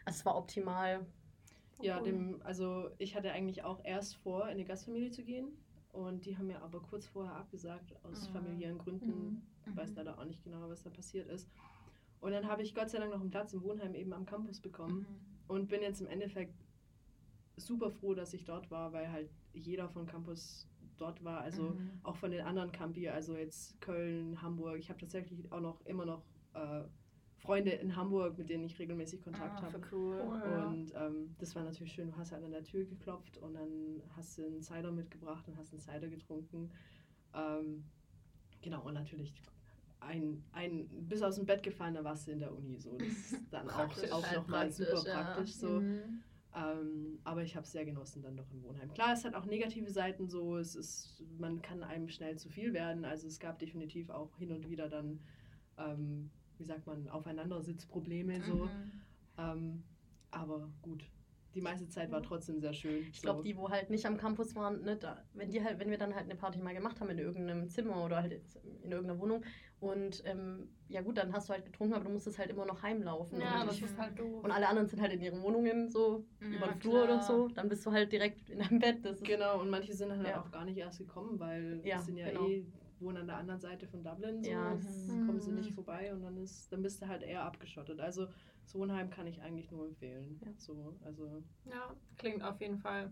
also 0.05 0.17
es 0.19 0.25
war 0.25 0.37
optimal. 0.37 1.05
Ja, 1.81 2.01
dem, 2.01 2.41
also 2.43 2.89
ich 2.97 3.15
hatte 3.15 3.31
eigentlich 3.31 3.63
auch 3.63 3.83
erst 3.83 4.15
vor, 4.17 4.43
in 4.45 4.51
eine 4.51 4.65
Gastfamilie 4.65 5.11
zu 5.11 5.23
gehen. 5.23 5.49
Und 5.91 6.25
die 6.25 6.37
haben 6.37 6.47
mir 6.47 6.61
aber 6.61 6.79
kurz 6.81 7.07
vorher 7.07 7.35
abgesagt, 7.35 7.93
aus 8.03 8.27
Ah. 8.27 8.31
familiären 8.33 8.77
Gründen. 8.77 9.41
Ich 9.69 9.75
weiß 9.75 9.95
leider 9.95 10.17
auch 10.17 10.25
nicht 10.25 10.43
genau, 10.43 10.69
was 10.69 10.83
da 10.83 10.89
passiert 10.89 11.27
ist. 11.27 11.49
Und 12.27 12.33
dann 12.33 12.45
habe 12.45 12.61
ich 12.61 12.75
Gott 12.75 12.89
sei 12.89 12.97
Dank 12.99 13.13
noch 13.13 13.21
einen 13.21 13.29
Platz 13.31 13.53
im 13.53 13.63
Wohnheim 13.63 13.95
eben 13.95 14.11
am 14.11 14.25
Campus 14.25 14.59
bekommen. 14.59 14.97
Mhm. 14.99 15.05
Und 15.47 15.69
bin 15.69 15.81
jetzt 15.81 16.01
im 16.01 16.07
Endeffekt 16.07 16.53
super 17.55 17.89
froh, 17.89 18.13
dass 18.15 18.33
ich 18.33 18.43
dort 18.43 18.69
war, 18.69 18.91
weil 18.91 19.09
halt 19.09 19.29
jeder 19.53 19.87
von 19.87 20.05
Campus 20.05 20.67
dort 20.97 21.23
war. 21.23 21.39
Also 21.39 21.69
Mhm. 21.69 22.01
auch 22.03 22.17
von 22.17 22.31
den 22.31 22.41
anderen 22.41 22.73
Campi, 22.73 23.07
also 23.07 23.37
jetzt 23.37 23.79
Köln, 23.79 24.41
Hamburg. 24.41 24.77
Ich 24.77 24.89
habe 24.89 24.99
tatsächlich 24.99 25.49
auch 25.53 25.61
noch 25.61 25.79
immer 25.85 26.05
noch 26.05 26.25
äh, 26.53 26.83
Freunde 27.37 27.71
in 27.71 27.95
Hamburg, 27.95 28.37
mit 28.37 28.49
denen 28.49 28.65
ich 28.65 28.77
regelmäßig 28.77 29.21
Kontakt 29.21 29.59
Ah, 29.59 29.61
habe. 29.61 29.79
cool. 29.93 30.19
Und 30.19 30.91
ähm, 30.97 31.33
das 31.37 31.55
war 31.55 31.63
natürlich 31.63 31.93
schön. 31.93 32.07
Du 32.11 32.17
hast 32.17 32.33
halt 32.33 32.43
an 32.43 32.51
der 32.51 32.65
Tür 32.65 32.83
geklopft 32.83 33.37
und 33.37 33.53
dann 33.53 34.01
hast 34.17 34.37
du 34.37 34.45
einen 34.45 34.61
Cider 34.61 34.91
mitgebracht 34.91 35.47
und 35.47 35.55
hast 35.57 35.71
einen 35.71 35.79
Cider 35.79 36.09
getrunken. 36.09 36.71
Ähm, 37.33 37.85
genau, 38.61 38.85
und 38.85 38.95
natürlich 38.95 39.33
ein, 39.99 40.43
ein 40.51 40.87
bis 41.07 41.21
aus 41.21 41.35
dem 41.35 41.45
Bett 41.45 41.63
gefallen, 41.63 41.95
da 41.95 42.03
warst 42.03 42.27
du 42.27 42.31
in 42.31 42.39
der 42.39 42.53
Uni. 42.53 42.77
So. 42.77 42.97
Das 42.97 43.07
ist 43.07 43.35
dann 43.51 43.69
auch, 43.69 43.89
auch 44.11 44.31
nochmal 44.33 44.71
super 44.71 44.91
praktisch, 44.91 45.07
ja. 45.07 45.23
praktisch. 45.23 45.53
So. 45.55 45.79
Mhm. 45.81 46.23
Ähm, 46.55 47.19
aber 47.23 47.43
ich 47.43 47.55
habe 47.55 47.65
es 47.65 47.71
sehr 47.71 47.85
genossen 47.85 48.21
dann 48.23 48.35
doch 48.35 48.49
im 48.51 48.63
Wohnheim. 48.63 48.91
Klar, 48.93 49.13
es 49.13 49.23
hat 49.23 49.35
auch 49.35 49.45
negative 49.45 49.91
Seiten 49.91 50.27
so, 50.27 50.57
es 50.57 50.75
ist, 50.75 51.23
man 51.37 51.61
kann 51.61 51.83
einem 51.83 52.09
schnell 52.09 52.37
zu 52.37 52.49
viel 52.49 52.73
werden. 52.73 53.05
Also 53.05 53.27
es 53.27 53.39
gab 53.39 53.59
definitiv 53.59 54.09
auch 54.09 54.35
hin 54.37 54.51
und 54.51 54.69
wieder 54.69 54.89
dann, 54.89 55.19
ähm, 55.77 56.31
wie 56.57 56.63
sagt 56.63 56.87
man, 56.87 57.09
Aufeinandersitzprobleme 57.09 58.41
so. 58.41 58.65
Mhm. 58.65 58.91
Ähm, 59.37 59.83
aber 60.31 60.71
gut, 60.81 61.03
die 61.57 61.61
meiste 61.63 61.89
Zeit 61.89 62.11
war 62.11 62.21
trotzdem 62.21 62.59
sehr 62.59 62.71
schön. 62.73 63.07
Ich 63.11 63.21
glaube, 63.23 63.41
die, 63.41 63.57
wo 63.57 63.69
halt 63.71 63.89
nicht 63.89 64.05
am 64.05 64.15
Campus 64.17 64.55
waren, 64.55 64.83
ne, 64.83 64.95
da, 64.95 65.23
wenn 65.33 65.49
die 65.49 65.63
halt, 65.63 65.79
wenn 65.79 65.89
wir 65.89 65.97
dann 65.97 66.13
halt 66.13 66.25
eine 66.25 66.35
Party 66.35 66.59
mal 66.59 66.75
gemacht 66.75 67.01
haben 67.01 67.09
in 67.09 67.17
irgendeinem 67.17 67.67
Zimmer 67.67 68.05
oder 68.05 68.21
halt 68.21 68.39
in 68.83 68.91
irgendeiner 68.91 69.19
Wohnung 69.19 69.43
und 69.79 70.21
ähm, 70.25 70.69
ja 70.87 71.01
gut, 71.01 71.17
dann 71.17 71.33
hast 71.33 71.49
du 71.49 71.53
halt 71.53 71.65
getrunken, 71.65 71.95
aber 71.95 72.05
du 72.05 72.11
musstest 72.11 72.37
halt 72.37 72.51
immer 72.51 72.65
noch 72.65 72.83
heimlaufen. 72.83 73.41
Ja, 73.41 73.61
und, 73.61 73.67
das 73.67 73.77
ich, 73.77 73.83
ist 73.85 73.97
halt 73.97 74.19
doof. 74.19 74.43
und 74.43 74.51
alle 74.51 74.67
anderen 74.67 74.87
sind 74.87 75.01
halt 75.01 75.13
in 75.13 75.21
ihren 75.21 75.41
Wohnungen 75.41 75.89
so 75.89 76.25
Ja, 76.41 76.47
über 76.55 76.67
den 76.67 76.79
Flur 76.79 77.03
oder 77.03 77.17
klar. 77.17 77.21
so. 77.23 77.47
Dann 77.49 77.67
bist 77.69 77.83
du 77.85 77.91
halt 77.91 78.11
direkt 78.11 78.49
in 78.51 78.59
deinem 78.59 78.77
Bett. 78.79 79.03
Das 79.03 79.17
ist, 79.17 79.25
Genau, 79.25 79.59
und 79.59 79.69
manche 79.71 79.93
sind 79.93 80.09
dann 80.09 80.19
halt 80.19 80.29
Ja. 80.29 80.41
auch 80.41 80.51
gar 80.51 80.63
nicht 80.63 80.77
erst 80.77 80.99
gekommen, 80.99 81.39
weil 81.39 81.81
Ja, 81.83 81.97
die 81.97 82.03
sind 82.03 82.17
ja 82.17 82.27
genau. 82.27 82.47
eh 82.47 82.65
wohnen 83.01 83.17
an 83.17 83.27
der 83.27 83.37
anderen 83.37 83.59
Seite 83.59 83.87
von 83.87 84.03
Dublin, 84.03 84.43
so 84.43 84.49
Ja. 84.49 84.75
Mhm. 84.75 85.25
kommen 85.25 85.39
sie 85.41 85.51
nicht 85.51 85.73
vorbei 85.73 86.13
und 86.13 86.21
dann 86.23 86.37
ist, 86.37 86.71
dann 86.71 86.81
bist 86.81 87.01
du 87.01 87.07
halt 87.07 87.23
eher 87.23 87.43
abgeschottet. 87.43 87.99
Also 87.99 88.27
das 88.63 88.75
Wohnheim 88.75 89.09
kann 89.09 89.27
ich 89.27 89.41
eigentlich 89.41 89.71
nur 89.71 89.87
empfehlen. 89.87 90.39
Ja. 90.43 90.51
So, 90.57 90.93
also 91.05 91.41
Ja, 91.65 91.93
klingt 92.17 92.43
auf 92.43 92.59
jeden 92.61 92.77
Fall 92.77 93.11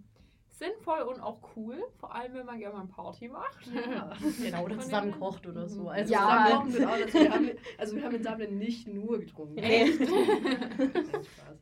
sinnvoll 0.50 1.02
und 1.02 1.20
auch 1.20 1.40
cool. 1.56 1.84
Vor 1.98 2.16
allem, 2.16 2.34
wenn 2.34 2.46
man 2.46 2.60
gerne 2.60 2.76
mal 2.76 2.82
eine 2.82 2.90
Party 2.90 3.28
macht. 3.28 3.68
ja. 3.74 4.12
genau, 4.42 4.64
oder 4.64 4.80
zusammen 4.80 5.12
kocht 5.12 5.46
oder 5.48 5.68
so. 5.68 5.82
Mhm. 5.84 5.88
Also 5.90 6.14
Ja. 6.14 6.20
Zusammen 6.20 6.52
kochen 6.56 6.74
wird 6.74 6.86
auch, 6.86 6.92
also, 6.94 7.14
wir 7.20 7.32
haben, 7.34 7.50
also 7.78 7.96
wir 7.96 8.04
haben 8.06 8.16
in 8.16 8.24
Dublin 8.24 8.58
nicht 8.58 8.88
nur 8.88 9.20
getrunken. 9.20 9.58
Echt? 9.58 10.00
Nein, 10.00 10.10
Spaß. 11.24 11.60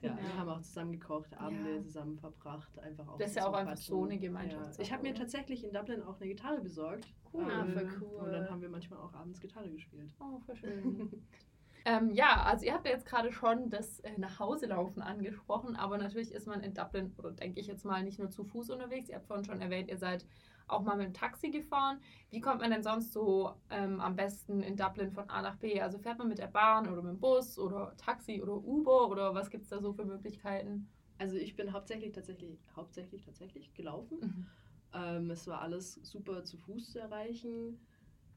Ja, 0.00 0.10
Ja. 0.10 0.18
wir 0.22 0.36
haben 0.38 0.48
auch 0.48 0.60
zusammen 0.62 0.92
gekocht, 0.92 1.34
Abende 1.38 1.76
Ja. 1.76 1.82
zusammen 1.82 2.18
verbracht, 2.18 2.78
einfach 2.78 3.08
auch 3.08 3.18
Das 3.18 3.30
ist 3.30 3.36
ja 3.36 3.46
auch 3.48 3.52
einfach 3.52 3.72
Quatschen. 3.72 3.94
so 3.94 4.04
eine 4.04 4.14
Ja. 4.14 4.20
Gemeinschaftssache, 4.20 4.82
Ich 4.82 4.92
habe 4.92 5.02
mir 5.02 5.14
tatsächlich 5.14 5.64
in 5.64 5.72
Dublin 5.72 6.02
auch 6.02 6.20
eine 6.20 6.28
Gitarre 6.28 6.60
besorgt. 6.60 7.06
Cool. 7.32 7.44
Ah, 7.50 7.66
voll 7.66 7.88
cool. 8.00 8.20
Und 8.26 8.32
dann 8.32 8.48
haben 8.50 8.62
wir 8.62 8.68
manchmal 8.68 9.00
auch 9.00 9.12
abends 9.14 9.40
Gitarre 9.40 9.70
gespielt. 9.70 10.14
Oh, 10.20 10.38
voll 10.46 10.56
schön. 10.56 11.10
ähm, 11.84 12.12
ja, 12.12 12.42
also 12.44 12.64
ihr 12.64 12.74
habt 12.74 12.86
ja 12.86 12.92
jetzt 12.92 13.06
gerade 13.06 13.32
schon 13.32 13.70
das 13.70 14.00
äh, 14.00 14.18
Nachhauselaufen 14.18 15.02
angesprochen, 15.02 15.76
aber 15.76 15.98
natürlich 15.98 16.32
ist 16.32 16.46
man 16.46 16.60
in 16.62 16.74
Dublin, 16.74 17.12
oder 17.18 17.32
denke 17.32 17.60
ich 17.60 17.66
jetzt 17.66 17.84
mal, 17.84 18.02
nicht 18.04 18.18
nur 18.18 18.30
zu 18.30 18.44
Fuß 18.44 18.70
unterwegs. 18.70 19.08
Ihr 19.08 19.16
habt 19.16 19.26
vorhin 19.26 19.44
schon 19.44 19.60
erwähnt, 19.60 19.88
ihr 19.90 19.98
seid 19.98 20.24
auch 20.68 20.82
mal 20.82 20.96
mit 20.96 21.06
dem 21.06 21.14
Taxi 21.14 21.50
gefahren. 21.50 22.00
Wie 22.30 22.40
kommt 22.40 22.60
man 22.60 22.70
denn 22.70 22.82
sonst 22.82 23.12
so 23.12 23.54
ähm, 23.70 24.00
am 24.00 24.16
besten 24.16 24.62
in 24.62 24.76
Dublin 24.76 25.10
von 25.10 25.28
A 25.28 25.42
nach 25.42 25.56
B? 25.56 25.80
Also 25.80 25.98
fährt 25.98 26.18
man 26.18 26.28
mit 26.28 26.38
der 26.38 26.46
Bahn 26.46 26.88
oder 26.88 27.02
mit 27.02 27.12
dem 27.12 27.20
Bus 27.20 27.58
oder 27.58 27.94
Taxi 27.96 28.40
oder 28.42 28.54
Uber 28.54 29.08
oder 29.08 29.34
was 29.34 29.50
gibt 29.50 29.64
es 29.64 29.70
da 29.70 29.80
so 29.80 29.92
für 29.92 30.04
Möglichkeiten? 30.04 30.88
Also 31.18 31.36
ich 31.36 31.56
bin 31.56 31.72
hauptsächlich 31.72 32.12
tatsächlich, 32.12 32.58
hauptsächlich 32.76 33.22
tatsächlich 33.22 33.74
gelaufen. 33.74 34.18
Mhm. 34.20 34.46
Ähm, 34.94 35.30
es 35.30 35.46
war 35.46 35.60
alles 35.60 35.94
super 36.02 36.44
zu 36.44 36.56
Fuß 36.56 36.92
zu 36.92 37.00
erreichen. 37.00 37.78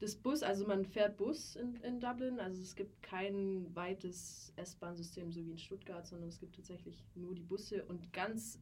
Das 0.00 0.16
Bus, 0.16 0.42
also 0.42 0.66
man 0.66 0.84
fährt 0.84 1.16
Bus 1.16 1.54
in, 1.54 1.76
in 1.76 2.00
Dublin, 2.00 2.40
also 2.40 2.60
es 2.60 2.74
gibt 2.74 3.02
kein 3.04 3.72
weites 3.76 4.52
S-Bahn-System 4.56 5.30
so 5.30 5.44
wie 5.46 5.52
in 5.52 5.58
Stuttgart, 5.58 6.04
sondern 6.04 6.28
es 6.28 6.40
gibt 6.40 6.56
tatsächlich 6.56 7.04
nur 7.14 7.36
die 7.36 7.44
Busse 7.44 7.84
und 7.84 8.12
ganz 8.12 8.58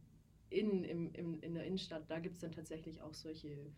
in, 0.50 0.84
im, 0.84 1.12
im, 1.14 1.40
in 1.40 1.54
der 1.54 1.64
Innenstadt, 1.64 2.10
da 2.10 2.18
gibt 2.18 2.34
es 2.34 2.40
dann 2.40 2.52
tatsächlich 2.52 3.00
auch 3.00 3.14
solche 3.14 3.72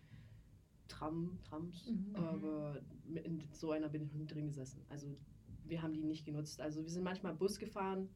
Tram, 0.88 1.38
Trams, 1.44 1.86
Mhm. 1.90 2.16
aber 2.16 2.80
in 3.24 3.42
so 3.52 3.70
einer 3.70 3.88
bin 3.88 4.02
ich 4.02 4.08
noch 4.12 4.18
nie 4.18 4.26
drin 4.26 4.46
gesessen. 4.46 4.84
Also 4.88 5.16
wir 5.64 5.80
haben 5.82 5.94
die 5.94 6.02
nicht 6.04 6.24
genutzt. 6.26 6.60
Also 6.60 6.82
wir 6.82 6.90
sind 6.90 7.02
manchmal 7.04 7.34
Bus 7.34 7.58
gefahren, 7.58 8.08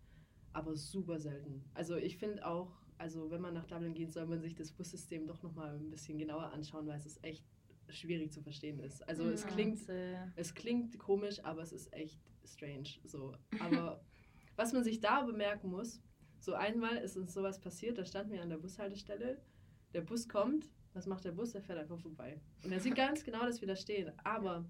aber 0.53 0.77
super 0.77 1.19
selten. 1.19 1.65
Also 1.75 1.97
ich 1.97 2.17
finde 2.19 2.47
auch, 2.47 2.73
also 2.99 3.31
wenn 3.31 3.41
man 3.41 3.55
nach 3.55 3.67
Dublin 3.67 3.95
geht, 3.95 4.13
soll 4.13 4.27
man 4.27 4.41
sich 4.41 4.55
das 4.55 4.73
Bussystem 4.73 5.27
doch 5.27 5.43
nochmal 5.43 5.77
ein 5.77 5.91
bisschen 5.91 6.19
genauer 6.19 6.53
anschauen, 6.53 6.87
weil 6.87 6.97
es 6.99 7.07
ist 7.07 7.23
echt 7.25 7.45
schwierig 7.89 8.33
zu 8.33 8.43
verstehen 8.43 8.81
ist. 8.81 9.07
Also 9.09 9.29
es 9.29 9.47
klingt, 9.47 9.79
Sehr. 9.79 10.33
es 10.37 10.55
klingt 10.55 10.99
komisch, 10.99 11.43
aber 11.45 11.63
es 11.63 11.73
ist 11.73 11.93
echt 11.93 12.21
strange. 12.45 12.89
So. 13.05 13.35
Aber 13.61 14.01
was 14.57 14.73
man 14.73 14.83
sich 14.83 15.01
da 15.01 15.23
bemerken 15.23 15.71
muss, 15.71 16.03
so 16.47 16.55
einmal 16.55 16.97
ist 16.99 17.17
uns 17.17 17.35
sowas 17.35 17.59
passiert, 17.61 17.99
da 17.99 18.05
standen 18.05 18.33
wir 18.33 18.41
an 18.41 18.49
der 18.49 18.57
Bushaltestelle, 18.59 19.37
der 19.93 20.01
Bus 20.03 20.29
kommt, 20.29 20.71
was 20.95 21.07
macht 21.07 21.25
der 21.25 21.33
Bus? 21.33 21.51
Der 21.53 21.61
fährt 21.61 21.79
einfach 21.81 21.99
vorbei. 21.99 22.41
Und 22.63 22.71
er 22.73 22.79
sieht 22.81 22.95
ganz 23.05 23.25
genau, 23.25 23.45
dass 23.45 23.61
wir 23.61 23.67
da 23.69 23.75
stehen. 23.75 24.13
Aber 24.23 24.65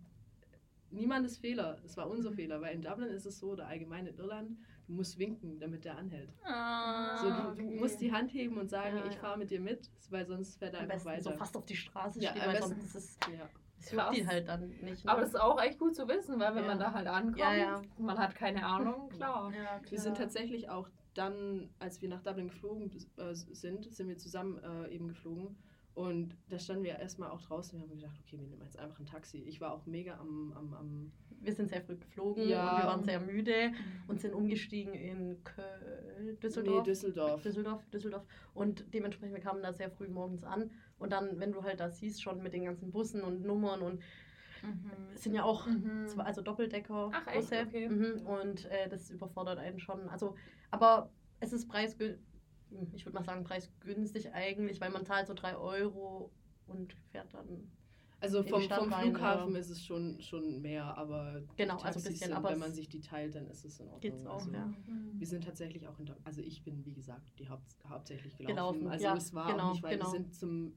niemandes 0.91 1.37
Fehler, 1.37 1.77
es 1.85 1.97
war 1.99 2.09
unser 2.09 2.33
Fehler, 2.33 2.61
weil 2.63 2.75
in 2.75 2.81
Dublin 2.83 3.09
ist 3.09 3.27
es 3.27 3.39
so, 3.39 3.51
oder 3.53 3.67
allgemein 3.67 4.07
in 4.07 4.17
Irland, 4.17 4.57
du 4.87 4.93
musst 4.95 5.19
winken, 5.19 5.59
damit 5.59 5.85
der 5.85 5.99
anhält. 5.99 6.31
Ah, 6.45 7.17
So, 7.19 7.29
du, 7.29 7.43
du 7.63 7.67
okay. 7.69 7.79
musst 7.79 8.01
die 8.01 8.11
Hand 8.11 8.33
heben 8.33 8.57
und 8.57 8.71
sagen, 8.71 8.97
Ja, 8.97 9.05
ich 9.07 9.15
ja. 9.15 9.21
fahre 9.21 9.39
mit 9.39 9.51
dir 9.51 9.61
mit, 9.61 9.91
weil 10.11 10.27
sonst 10.27 10.57
fährt 10.59 10.73
er 10.75 10.81
am 10.81 10.91
einfach 10.91 11.05
weiter. 11.05 11.23
so 11.25 11.31
fast 11.33 11.57
auf 11.57 11.67
die 11.67 11.77
Straße 11.77 12.21
Ja, 12.21 12.31
stehen, 12.31 12.43
am 12.43 12.49
weil 12.49 12.57
besten- 12.57 12.71
sonst 12.81 12.95
ist 12.95 12.95
es, 12.95 13.19
ja. 13.33 13.49
es 13.79 13.93
hört 13.93 14.17
die 14.17 14.27
halt 14.27 14.49
dann 14.49 14.69
nicht. 14.81 15.05
Ne? 15.05 15.11
Aber 15.11 15.21
das 15.21 15.31
ist 15.31 15.41
auch 15.41 15.61
echt 15.61 15.79
gut 15.79 15.95
zu 15.95 16.09
wissen, 16.09 16.41
weil 16.41 16.55
wenn 16.55 16.63
Ja. 16.63 16.69
man 16.69 16.79
da 16.79 16.93
halt 16.95 17.07
ankommt, 17.09 17.39
Ja, 17.39 17.55
ja. 17.55 17.83
man 17.99 18.17
hat 18.19 18.35
keine 18.35 18.65
Ahnung, 18.65 19.09
klar. 19.11 19.53
Ja, 19.53 19.81
Wir 19.91 20.01
sind 20.01 20.17
tatsächlich 20.17 20.69
auch 20.71 20.89
dann, 21.17 21.69
als 21.79 22.03
wir 22.03 22.09
nach 22.09 22.23
Dublin 22.23 22.49
geflogen 22.49 22.91
äh, 23.17 23.35
sind, 23.35 23.93
sind 23.95 24.09
wir 24.09 24.19
zusammen 24.19 24.59
äh, 24.59 24.95
eben 24.95 25.09
geflogen. 25.09 25.57
Und 25.95 26.37
da 26.51 26.59
standen 26.59 26.85
wir 26.85 26.99
erstmal 26.99 27.31
auch 27.31 27.41
draußen 27.41 27.81
und 27.81 27.89
haben 27.89 27.97
gedacht, 27.97 28.19
okay, 28.21 28.39
wir 28.39 28.47
nehmen 28.47 28.63
jetzt 28.63 28.79
einfach 28.79 28.99
ein 29.01 29.07
Taxi. 29.07 29.39
Ich 29.39 29.63
war 29.63 29.73
auch 29.73 29.87
mega 29.87 30.19
am, 30.19 30.53
am, 30.53 30.75
am 30.75 31.13
wir 31.41 31.55
sind 31.55 31.69
sehr 31.71 31.81
früh 31.81 31.97
geflogen 31.97 32.49
Ja. 32.49 32.71
und 32.73 32.83
wir 32.83 32.87
waren 32.87 33.05
sehr 33.05 33.21
müde 33.21 33.73
und 34.09 34.21
sind 34.21 34.35
umgestiegen 34.35 34.95
in 34.95 35.43
Köln, 35.45 36.39
Düsseldorf. 36.43 36.79
Nee, 36.79 36.91
Düsseldorf. 36.91 37.43
Düsseldorf, 37.43 37.87
Düsseldorf. 37.91 38.27
Und 38.53 38.85
dementsprechend, 38.93 39.37
wir 39.37 39.43
kamen 39.43 39.63
da 39.63 39.73
sehr 39.73 39.91
früh 39.91 40.09
morgens 40.09 40.45
an. 40.45 40.71
Und 40.99 41.13
dann, 41.13 41.39
wenn 41.41 41.53
du 41.53 41.63
halt 41.63 41.81
da 41.81 41.89
siehst, 41.89 42.23
schon 42.23 42.43
mit 42.43 42.53
den 42.53 42.65
ganzen 42.65 42.91
Bussen 42.91 43.23
und 43.23 43.43
Nummern 43.43 43.81
und 43.81 44.03
Mhm. 44.67 44.91
es 45.15 45.23
sind 45.23 45.35
ja 45.35 45.45
auch 45.45 45.67
Mhm. 45.67 46.09
zwei, 46.09 46.25
also 46.25 46.43
Doppeldecker 46.43 47.11
Ach, 47.13 47.27
echt? 47.29 47.53
Okay. 47.53 47.89
Mhm. 47.89 48.27
Und 48.27 48.65
äh, 48.67 48.89
das 48.89 49.11
überfordert 49.11 49.59
einen 49.59 49.79
schon. 49.79 50.09
Also, 50.09 50.35
aber 50.71 51.11
es 51.41 51.53
ist 51.53 51.69
preisgünstig, 51.69 52.21
ich 52.95 53.05
würde 53.07 53.15
mal 53.19 53.25
sagen, 53.25 53.45
preisgünstig 53.45 54.33
eigentlich, 54.33 54.81
weil 54.81 54.91
man 54.91 55.05
zahlt 55.05 55.27
so 55.27 55.35
3 55.35 55.57
Euro 55.57 56.31
und 56.67 56.95
fährt 57.11 57.33
dann. 57.35 57.71
Also 58.19 58.43
die 58.43 58.49
vom, 58.49 58.63
Stadt 58.63 58.79
vom 58.81 58.93
rein, 58.93 59.11
Flughafen 59.11 59.51
oder? 59.51 59.61
ist 59.61 59.69
es 59.69 59.85
schon, 59.85 60.21
schon 60.23 60.63
mehr, 60.63 60.97
aber 60.97 61.43
Genau, 61.57 61.77
also 61.81 62.01
bisschen, 62.01 62.29
sind, 62.29 62.33
aber 62.33 62.51
wenn 62.51 62.59
man 62.59 62.73
sich 62.73 62.89
die 62.89 63.01
teilt, 63.01 63.35
dann 63.35 63.47
ist 63.47 63.65
es 63.65 63.79
in 63.79 63.87
Ordnung. 63.89 64.01
Geht's 64.01 64.27
auch, 64.27 64.37
also, 64.39 64.53
ja. 64.53 64.73
Wir 65.13 65.27
sind 65.27 65.45
tatsächlich 65.45 65.87
auch 65.87 65.99
in 65.99 66.07
Dublin, 66.07 66.25
also 66.25 66.41
ich 66.41 66.63
bin, 66.65 66.85
wie 66.87 66.95
gesagt, 66.95 67.39
die 67.39 67.49
Haupt, 67.49 67.77
hauptsächlich 67.87 68.37
gelaufen. 68.39 68.55
Gelaufen, 68.81 68.89
also 68.89 69.05
ja, 69.05 69.17
es 69.17 69.35
war 69.35 69.53
genau, 69.53 69.69
auch 69.69 69.73
nicht 69.73 69.83
weit. 69.83 69.93
genau. 69.93 70.07
Wir 70.07 70.11
sind 70.19 70.35
zum 70.35 70.73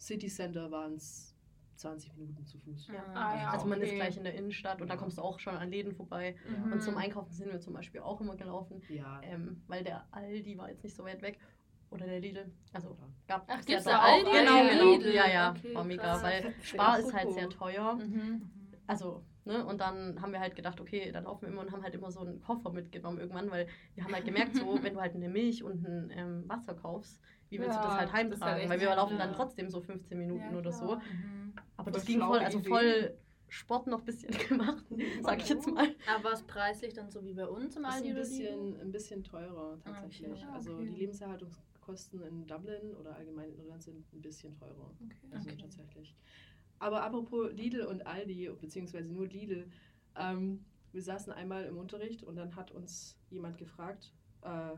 City 0.00 0.26
Center, 0.26 0.70
waren 0.72 0.94
es 0.94 1.29
20 1.80 2.14
Minuten 2.16 2.44
zu 2.46 2.58
Fuß. 2.58 2.88
Ja. 2.88 3.02
Ah, 3.14 3.36
ja, 3.36 3.50
also 3.50 3.66
man 3.66 3.80
ist 3.80 3.88
okay. 3.88 3.96
gleich 3.96 4.16
in 4.16 4.24
der 4.24 4.34
Innenstadt 4.34 4.80
und 4.80 4.88
da 4.88 4.96
kommst 4.96 5.18
du 5.18 5.22
auch 5.22 5.38
schon 5.38 5.56
an 5.56 5.70
Läden 5.70 5.94
vorbei. 5.94 6.36
Mhm. 6.48 6.72
Und 6.72 6.82
zum 6.82 6.96
Einkaufen 6.96 7.32
sind 7.32 7.50
wir 7.50 7.60
zum 7.60 7.72
Beispiel 7.72 8.00
auch 8.00 8.20
immer 8.20 8.36
gelaufen, 8.36 8.82
Ja, 8.88 9.20
ähm, 9.22 9.62
weil 9.66 9.82
der 9.82 10.06
Aldi 10.10 10.58
war 10.58 10.68
jetzt 10.68 10.84
nicht 10.84 10.94
so 10.96 11.04
weit 11.04 11.22
weg. 11.22 11.38
Oder 11.90 12.06
der 12.06 12.20
Lidl. 12.20 12.52
Also 12.72 12.96
gab 13.26 13.46
Ach, 13.48 13.58
es 13.58 13.66
gibt's 13.66 13.84
ja 13.84 13.92
da 13.92 13.98
Aldi 13.98 14.26
auch. 14.26 14.30
und 14.32 14.38
Genau, 14.38 14.68
genau. 14.68 14.92
Lidl? 14.92 15.12
Ja, 15.14 15.28
ja, 15.28 15.50
Okay, 15.50 15.74
war 15.74 15.84
mega, 15.84 16.02
krass. 16.02 16.22
weil 16.22 16.54
Spar 16.62 16.98
ist 17.00 17.12
halt 17.12 17.32
sehr 17.32 17.48
teuer. 17.48 17.94
Mhm. 17.94 18.42
Also, 18.86 19.24
ne, 19.44 19.64
und 19.66 19.80
dann 19.80 20.20
haben 20.20 20.32
wir 20.32 20.40
halt 20.40 20.54
gedacht, 20.54 20.80
okay, 20.80 21.10
dann 21.12 21.24
laufen 21.24 21.42
wir 21.42 21.48
immer 21.48 21.62
und 21.62 21.72
haben 21.72 21.82
halt 21.82 21.94
immer 21.94 22.10
so 22.10 22.20
einen 22.20 22.40
Koffer 22.40 22.70
mitgenommen 22.72 23.18
irgendwann, 23.18 23.50
weil 23.50 23.66
wir 23.94 24.04
haben 24.04 24.12
halt 24.14 24.24
gemerkt, 24.24 24.54
so, 24.54 24.78
wenn 24.82 24.94
du 24.94 25.00
halt 25.00 25.14
eine 25.14 25.28
Milch 25.28 25.62
und 25.64 25.84
ein 25.86 26.10
ähm, 26.14 26.48
Wasser 26.48 26.74
kaufst, 26.74 27.20
wie 27.48 27.58
willst 27.58 27.76
du 27.76 27.80
Ja, 27.82 27.86
das 27.88 27.96
halt 27.98 28.08
das 28.08 28.14
ist 28.14 28.14
halt 28.14 28.32
heimtragen? 28.32 28.60
echt 28.60 28.70
weil 28.70 28.80
wir 28.80 28.94
laufen 28.94 29.18
dann 29.18 29.32
trotzdem 29.32 29.68
so 29.70 29.80
15 29.80 30.16
Minuten 30.18 30.52
Ja, 30.52 30.58
oder 30.58 30.72
so. 30.72 30.96
Mhm. 30.96 31.54
Aber 31.80 31.90
das 31.90 32.04
ging 32.04 32.20
voll, 32.20 32.38
also 32.38 32.58
Idee. 32.58 32.68
voll 32.68 33.18
Sport 33.48 33.86
noch 33.86 34.00
ein 34.00 34.04
bisschen 34.04 34.30
gemacht, 34.48 34.84
sag 35.22 35.40
ich 35.42 35.48
jetzt 35.48 35.66
mal. 35.66 35.88
Aber 36.06 36.24
war 36.24 36.32
es 36.32 36.42
preislich 36.42 36.94
dann 36.94 37.10
so 37.10 37.24
wie 37.24 37.32
bei 37.34 37.46
uns 37.46 37.76
im 37.76 37.84
Aldi 37.84 38.10
ein 38.10 38.14
bisschen, 38.14 38.80
ein 38.80 38.92
bisschen 38.92 39.24
teurer 39.24 39.78
tatsächlich. 39.82 40.30
okay. 40.30 40.52
Also 40.52 40.78
die 40.82 40.88
Lebenserhaltungskosten 40.88 42.22
in 42.22 42.46
Dublin 42.46 42.94
oder 42.94 43.16
allgemein 43.16 43.50
in 43.50 43.58
Irland 43.60 43.82
sind 43.82 44.12
ein 44.12 44.20
bisschen 44.20 44.54
teurer. 44.54 44.94
Okay. 45.04 45.16
Also 45.32 45.48
Okay. 45.50 45.58
tatsächlich. 45.60 46.14
Aber 46.78 47.02
apropos 47.02 47.50
Lidl 47.52 47.82
und 47.86 48.06
Aldi, 48.06 48.50
beziehungsweise 48.60 49.08
nur 49.08 49.26
Lidl, 49.26 49.68
ähm, 50.16 50.64
wir 50.92 51.02
saßen 51.02 51.32
einmal 51.32 51.64
im 51.64 51.76
Unterricht 51.78 52.22
und 52.22 52.36
dann 52.36 52.56
hat 52.56 52.70
uns 52.72 53.16
jemand 53.30 53.58
gefragt, 53.58 54.12
äh, 54.42 54.70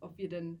ob 0.00 0.16
wir 0.18 0.28
denn 0.28 0.58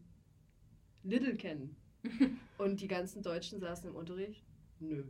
Lidl 1.02 1.36
kennen. 1.36 1.76
Und 2.58 2.80
die 2.80 2.88
ganzen 2.88 3.22
Deutschen 3.22 3.60
saßen 3.60 3.88
im 3.88 3.96
Unterricht, 3.96 4.44
nö. 4.80 5.04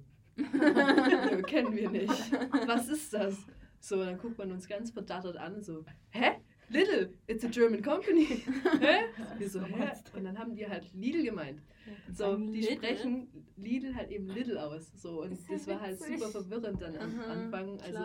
Nö, 0.53 1.43
kennen 1.47 1.75
wir 1.75 1.91
nicht. 1.91 2.33
Was 2.67 2.89
ist 2.89 3.13
das? 3.13 3.37
So, 3.81 4.05
dann 4.05 4.19
guckt 4.19 4.39
man 4.39 4.53
uns 4.53 4.69
ganz 4.69 4.91
verdattert 4.91 5.37
an, 5.37 5.63
so, 5.63 5.85
hä? 6.11 6.33
Lidl, 6.69 7.13
it's 7.27 7.45
a 7.45 7.49
German 7.49 7.83
company. 7.83 8.25
hä? 8.81 9.05
Wir 9.39 9.51
so, 9.51 9.61
hä? 9.61 9.93
Und 10.17 10.25
dann 10.25 10.39
haben 10.39 10.55
die 10.55 10.67
halt 10.67 10.93
Lidl 10.95 11.23
gemeint. 11.23 11.61
So, 12.13 12.37
die 12.37 12.63
sprechen 12.63 13.29
Lidl 13.57 13.95
halt 13.95 14.11
eben 14.11 14.29
Lidl 14.29 14.57
aus. 14.57 14.91
So, 14.95 15.23
und 15.23 15.39
das 15.51 15.67
war 15.67 15.81
halt 15.81 15.99
super 15.99 16.29
verwirrend 16.29 16.81
dann 16.81 16.97
am 16.97 17.21
Anfang. 17.21 17.81
Also. 17.81 17.99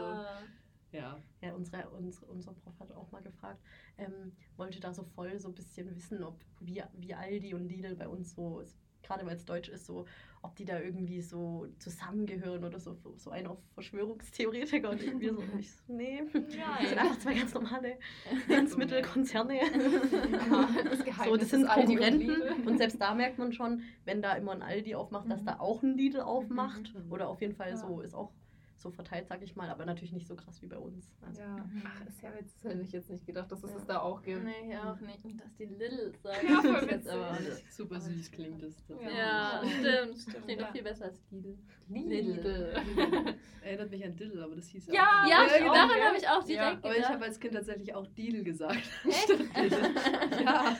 Ja. 0.91 1.17
Ja, 1.41 1.53
unsere, 1.53 1.89
unsere, 1.89 2.25
unser 2.27 2.53
Prof 2.53 2.79
hat 2.79 2.91
auch 2.91 3.11
mal 3.11 3.21
gefragt, 3.21 3.61
ähm, 3.97 4.31
wollte 4.55 4.79
da 4.79 4.93
so 4.93 5.03
voll 5.03 5.39
so 5.39 5.49
ein 5.49 5.53
bisschen 5.53 5.93
wissen, 5.95 6.23
ob 6.23 6.39
wie, 6.59 6.81
wie 6.97 7.13
Aldi 7.13 7.53
und 7.53 7.67
Lidl 7.67 7.95
bei 7.95 8.07
uns 8.07 8.33
so, 8.33 8.63
gerade 9.03 9.25
weil 9.25 9.35
es 9.35 9.45
deutsch 9.45 9.69
ist, 9.69 9.85
so, 9.85 10.05
ob 10.41 10.55
die 10.55 10.65
da 10.65 10.79
irgendwie 10.79 11.21
so 11.21 11.67
zusammengehören 11.79 12.63
oder 12.63 12.79
so, 12.79 12.97
so 13.15 13.29
ein 13.31 13.47
auf 13.47 13.57
Verschwörungstheoretiker 13.73 14.89
und 14.91 15.01
wir 15.19 15.33
so, 15.33 15.43
ich 15.59 15.71
so 15.71 15.93
nee, 15.93 16.21
Ja, 16.57 16.77
das 16.79 16.89
sind 16.89 16.99
einfach 16.99 17.19
zwei 17.19 17.33
ganz 17.33 17.53
normale 17.53 17.97
Lebensmittelkonzerne. 18.47 19.55
Ja, 19.55 20.69
das 20.83 20.99
so, 21.25 21.35
das 21.37 21.49
sind 21.49 21.63
und 21.63 21.69
Konkurrenten 21.69 22.19
Lidl. 22.27 22.55
und 22.65 22.77
selbst 22.77 23.01
da 23.01 23.13
merkt 23.13 23.37
man 23.39 23.53
schon, 23.53 23.81
wenn 24.05 24.21
da 24.21 24.33
immer 24.33 24.51
ein 24.51 24.61
Aldi 24.61 24.95
aufmacht, 24.95 25.29
dass 25.29 25.41
Mhm. 25.41 25.45
da 25.45 25.59
auch 25.59 25.81
ein 25.83 25.97
Lidl 25.97 26.21
aufmacht 26.21 26.93
Mhm. 26.93 27.11
oder 27.11 27.29
auf 27.29 27.41
jeden 27.41 27.55
Fall 27.55 27.75
so 27.77 28.01
ist 28.01 28.13
auch 28.13 28.31
so 28.79 28.91
verteilt, 28.91 29.27
sag 29.27 29.41
ich 29.41 29.55
mal, 29.55 29.69
aber 29.69 29.85
natürlich 29.85 30.11
nicht 30.13 30.27
so 30.27 30.35
krass 30.35 30.61
wie 30.61 30.67
bei 30.67 30.77
uns. 30.77 31.11
Also, 31.25 31.41
Ja, 31.41 31.47
Mhm. 31.57 31.81
ach, 31.85 32.05
ist 32.07 32.21
ja 32.21 32.29
witzig, 32.37 32.63
hätte 32.63 32.81
ich 32.81 32.91
jetzt 32.91 33.09
nicht 33.09 33.25
gedacht, 33.25 33.51
dass 33.51 33.63
es 33.63 33.71
Ja. 33.71 33.75
das 33.77 33.85
da 33.87 33.99
auch 34.01 34.21
gibt. 34.21 34.43
Nee, 34.43 34.51
ich 34.71 34.77
auch 34.77 34.99
nicht. 34.99 35.25
Und 35.25 35.41
dass 35.41 35.55
die 35.55 35.65
Little 35.65 36.13
sagen. 36.21 36.47
Ja, 36.47 36.61
voll 36.61 36.73
das 36.73 36.81
jetzt 36.83 36.91
witzig. 37.05 37.11
aber 37.11 37.31
auch 37.31 37.39
nicht. 37.39 37.73
Super 37.73 37.99
süß 37.99 38.31
klingt 38.31 38.61
das. 38.63 38.75
tatsächlich. 38.87 39.17
Ja, 39.17 39.61
Ja. 39.63 39.67
stimmt. 39.67 40.17
Stimmt, 40.19 40.43
Klingt 40.45 40.61
ja. 40.61 40.65
doch 40.67 40.73
viel 40.73 40.83
besser 40.83 41.05
als 41.05 41.21
Lidl. 41.31 41.57
Lidl. 41.89 42.73
Erinnert 43.61 43.91
mich 43.91 44.05
an 44.05 44.15
Diddle, 44.15 44.43
aber 44.43 44.55
das 44.55 44.67
hieß 44.67 44.87
Ja, 44.87 45.23
auch 45.23 45.27
Ja, 45.29 45.45
ich 45.45 45.63
auch, 45.63 45.73
daran 45.73 45.89
habe 46.01 46.17
ich 46.17 46.27
auch 46.27 46.47
Ja, 46.47 46.69
direkt 46.69 46.85
Aber 46.85 46.97
ich 46.97 47.09
habe 47.09 47.25
als 47.25 47.39
Kind 47.39 47.53
tatsächlich 47.53 47.93
auch 47.95 48.07
Deal 48.07 48.43
gesagt. 48.43 48.77
Echt? 49.05 49.29
Diddle. 49.29 50.43
ja. 50.43 50.77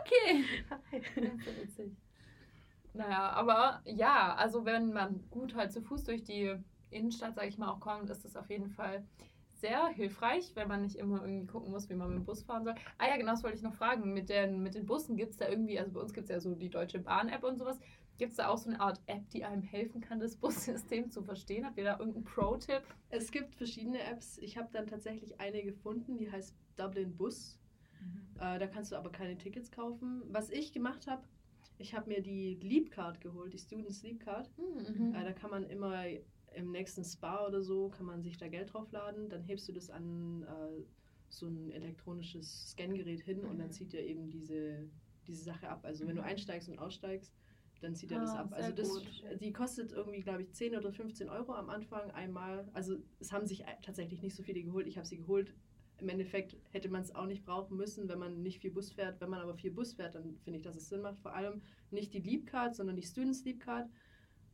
Okay. 0.00 0.44
Das 0.70 0.80
ja 1.46 1.62
witzig. 1.62 1.92
Naja, 2.94 3.30
aber 3.30 3.82
ja, 3.86 4.34
also 4.36 4.64
wenn 4.64 4.92
man 4.92 5.28
gut 5.30 5.54
halt 5.56 5.72
zu 5.72 5.82
Fuß 5.82 6.04
durch 6.04 6.22
die 6.22 6.54
Innenstadt, 6.94 7.34
sage 7.34 7.48
ich 7.48 7.58
mal, 7.58 7.70
auch 7.70 7.80
kommt, 7.80 8.10
ist 8.10 8.24
das 8.24 8.36
auf 8.36 8.48
jeden 8.50 8.70
Fall 8.70 9.04
sehr 9.60 9.88
hilfreich, 9.88 10.52
wenn 10.54 10.68
man 10.68 10.82
nicht 10.82 10.96
immer 10.96 11.22
irgendwie 11.22 11.46
gucken 11.46 11.70
muss, 11.70 11.88
wie 11.88 11.94
man 11.94 12.08
mit 12.10 12.18
dem 12.18 12.24
Bus 12.24 12.42
fahren 12.42 12.64
soll. 12.64 12.74
Ah 12.98 13.08
ja, 13.08 13.16
genau, 13.16 13.32
das 13.32 13.42
wollte 13.42 13.56
ich 13.56 13.62
noch 13.62 13.74
fragen. 13.74 14.12
Mit 14.12 14.28
den, 14.28 14.62
mit 14.62 14.74
den 14.74 14.84
Bussen 14.84 15.16
gibt 15.16 15.32
es 15.32 15.36
da 15.38 15.48
irgendwie, 15.48 15.78
also 15.78 15.92
bei 15.92 16.00
uns 16.00 16.12
gibt 16.12 16.24
es 16.24 16.30
ja 16.30 16.40
so 16.40 16.54
die 16.54 16.68
Deutsche 16.68 16.98
Bahn-App 16.98 17.44
und 17.44 17.58
sowas. 17.58 17.78
Gibt 18.18 18.32
es 18.32 18.36
da 18.36 18.48
auch 18.48 18.58
so 18.58 18.68
eine 18.68 18.80
Art 18.80 19.00
App, 19.06 19.28
die 19.30 19.44
einem 19.44 19.62
helfen 19.62 20.00
kann, 20.00 20.20
das 20.20 20.36
Bussystem 20.36 21.10
zu 21.10 21.22
verstehen? 21.22 21.64
Habt 21.64 21.78
ihr 21.78 21.84
da 21.84 21.98
irgendeinen 21.98 22.24
Pro-Tipp? 22.24 22.82
Es 23.08 23.30
gibt 23.30 23.54
verschiedene 23.54 24.02
Apps. 24.02 24.38
Ich 24.38 24.56
habe 24.56 24.68
dann 24.72 24.86
tatsächlich 24.86 25.40
eine 25.40 25.62
gefunden, 25.62 26.16
die 26.18 26.30
heißt 26.30 26.54
Dublin 26.76 27.16
Bus. 27.16 27.58
Äh, 28.38 28.58
da 28.58 28.66
kannst 28.66 28.92
du 28.92 28.96
aber 28.96 29.10
keine 29.10 29.38
Tickets 29.38 29.70
kaufen. 29.70 30.22
Was 30.28 30.50
ich 30.50 30.72
gemacht 30.72 31.06
habe, 31.06 31.22
ich 31.78 31.94
habe 31.94 32.08
mir 32.08 32.22
die 32.22 32.54
Leap 32.60 32.90
Card 32.90 33.20
geholt, 33.20 33.52
die 33.52 33.58
Student 33.58 33.92
Sleep 33.92 34.20
Card. 34.20 34.50
Mhm. 34.58 35.14
Äh, 35.14 35.24
da 35.24 35.32
kann 35.32 35.50
man 35.50 35.64
immer 35.64 36.04
im 36.54 36.70
nächsten 36.70 37.04
Spa 37.04 37.46
oder 37.46 37.62
so, 37.62 37.88
kann 37.90 38.06
man 38.06 38.22
sich 38.22 38.36
da 38.38 38.48
Geld 38.48 38.72
draufladen. 38.72 39.28
Dann 39.28 39.42
hebst 39.42 39.68
du 39.68 39.72
das 39.72 39.90
an 39.90 40.42
äh, 40.42 40.84
so 41.28 41.46
ein 41.48 41.70
elektronisches 41.70 42.70
Scangerät 42.70 43.20
hin 43.22 43.44
und 43.44 43.58
dann 43.58 43.68
Mhm. 43.68 43.72
zieht 43.72 43.94
er 43.94 44.04
eben 44.04 44.30
diese, 44.30 44.90
diese 45.26 45.42
Sache 45.44 45.68
ab. 45.68 45.84
Also 45.84 46.06
wenn 46.06 46.16
du 46.16 46.22
Mhm. 46.22 46.28
einsteigst 46.28 46.68
und 46.68 46.78
aussteigst, 46.78 47.34
dann 47.80 47.94
zieht 47.94 48.12
er 48.12 48.20
das 48.20 48.34
Ah, 48.34 48.40
ab. 48.40 48.52
Also 48.52 48.72
das, 48.72 48.88
gut. 48.88 49.24
die 49.40 49.52
kostet 49.52 49.92
irgendwie, 49.92 50.20
glaube 50.20 50.42
ich, 50.42 50.52
10 50.52 50.76
oder 50.76 50.92
15 50.92 51.28
Euro 51.28 51.52
am 51.54 51.68
Anfang 51.70 52.10
einmal. 52.12 52.68
Also 52.72 52.96
es 53.18 53.32
haben 53.32 53.46
sich 53.46 53.64
tatsächlich 53.82 54.22
nicht 54.22 54.34
so 54.36 54.42
viele 54.42 54.62
geholt. 54.62 54.86
Ich 54.86 54.96
habe 54.96 55.06
sie 55.06 55.18
geholt. 55.18 55.54
Im 55.98 56.08
Endeffekt 56.08 56.56
hätte 56.70 56.88
man 56.88 57.02
es 57.02 57.14
auch 57.14 57.26
nicht 57.26 57.44
brauchen 57.44 57.76
müssen, 57.76 58.08
wenn 58.08 58.18
man 58.18 58.42
nicht 58.42 58.60
viel 58.60 58.70
Bus 58.72 58.92
fährt. 58.92 59.20
Wenn 59.20 59.30
man 59.30 59.40
aber 59.40 59.54
viel 59.54 59.70
Bus 59.70 59.94
fährt, 59.94 60.14
dann 60.14 60.38
finde 60.38 60.58
ich, 60.58 60.62
dass 60.64 60.76
es 60.76 60.88
Sinn 60.88 61.02
macht. 61.02 61.20
Vor 61.20 61.34
allem 61.34 61.62
nicht 61.90 62.12
die 62.14 62.20
Leap 62.20 62.46
Card, 62.46 62.74
sondern 62.74 62.96
die 62.96 63.02
Student 63.02 63.36
Sleep 63.36 63.60
Card, 63.60 63.88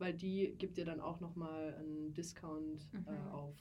weil 0.00 0.14
die 0.14 0.54
gibt 0.58 0.76
dir 0.76 0.84
dann 0.84 1.00
auch 1.00 1.20
nochmal 1.20 1.74
einen 1.78 2.12
Discount 2.14 2.92
Mhm. 2.92 3.06
äh, 3.06 3.30
auf, 3.32 3.56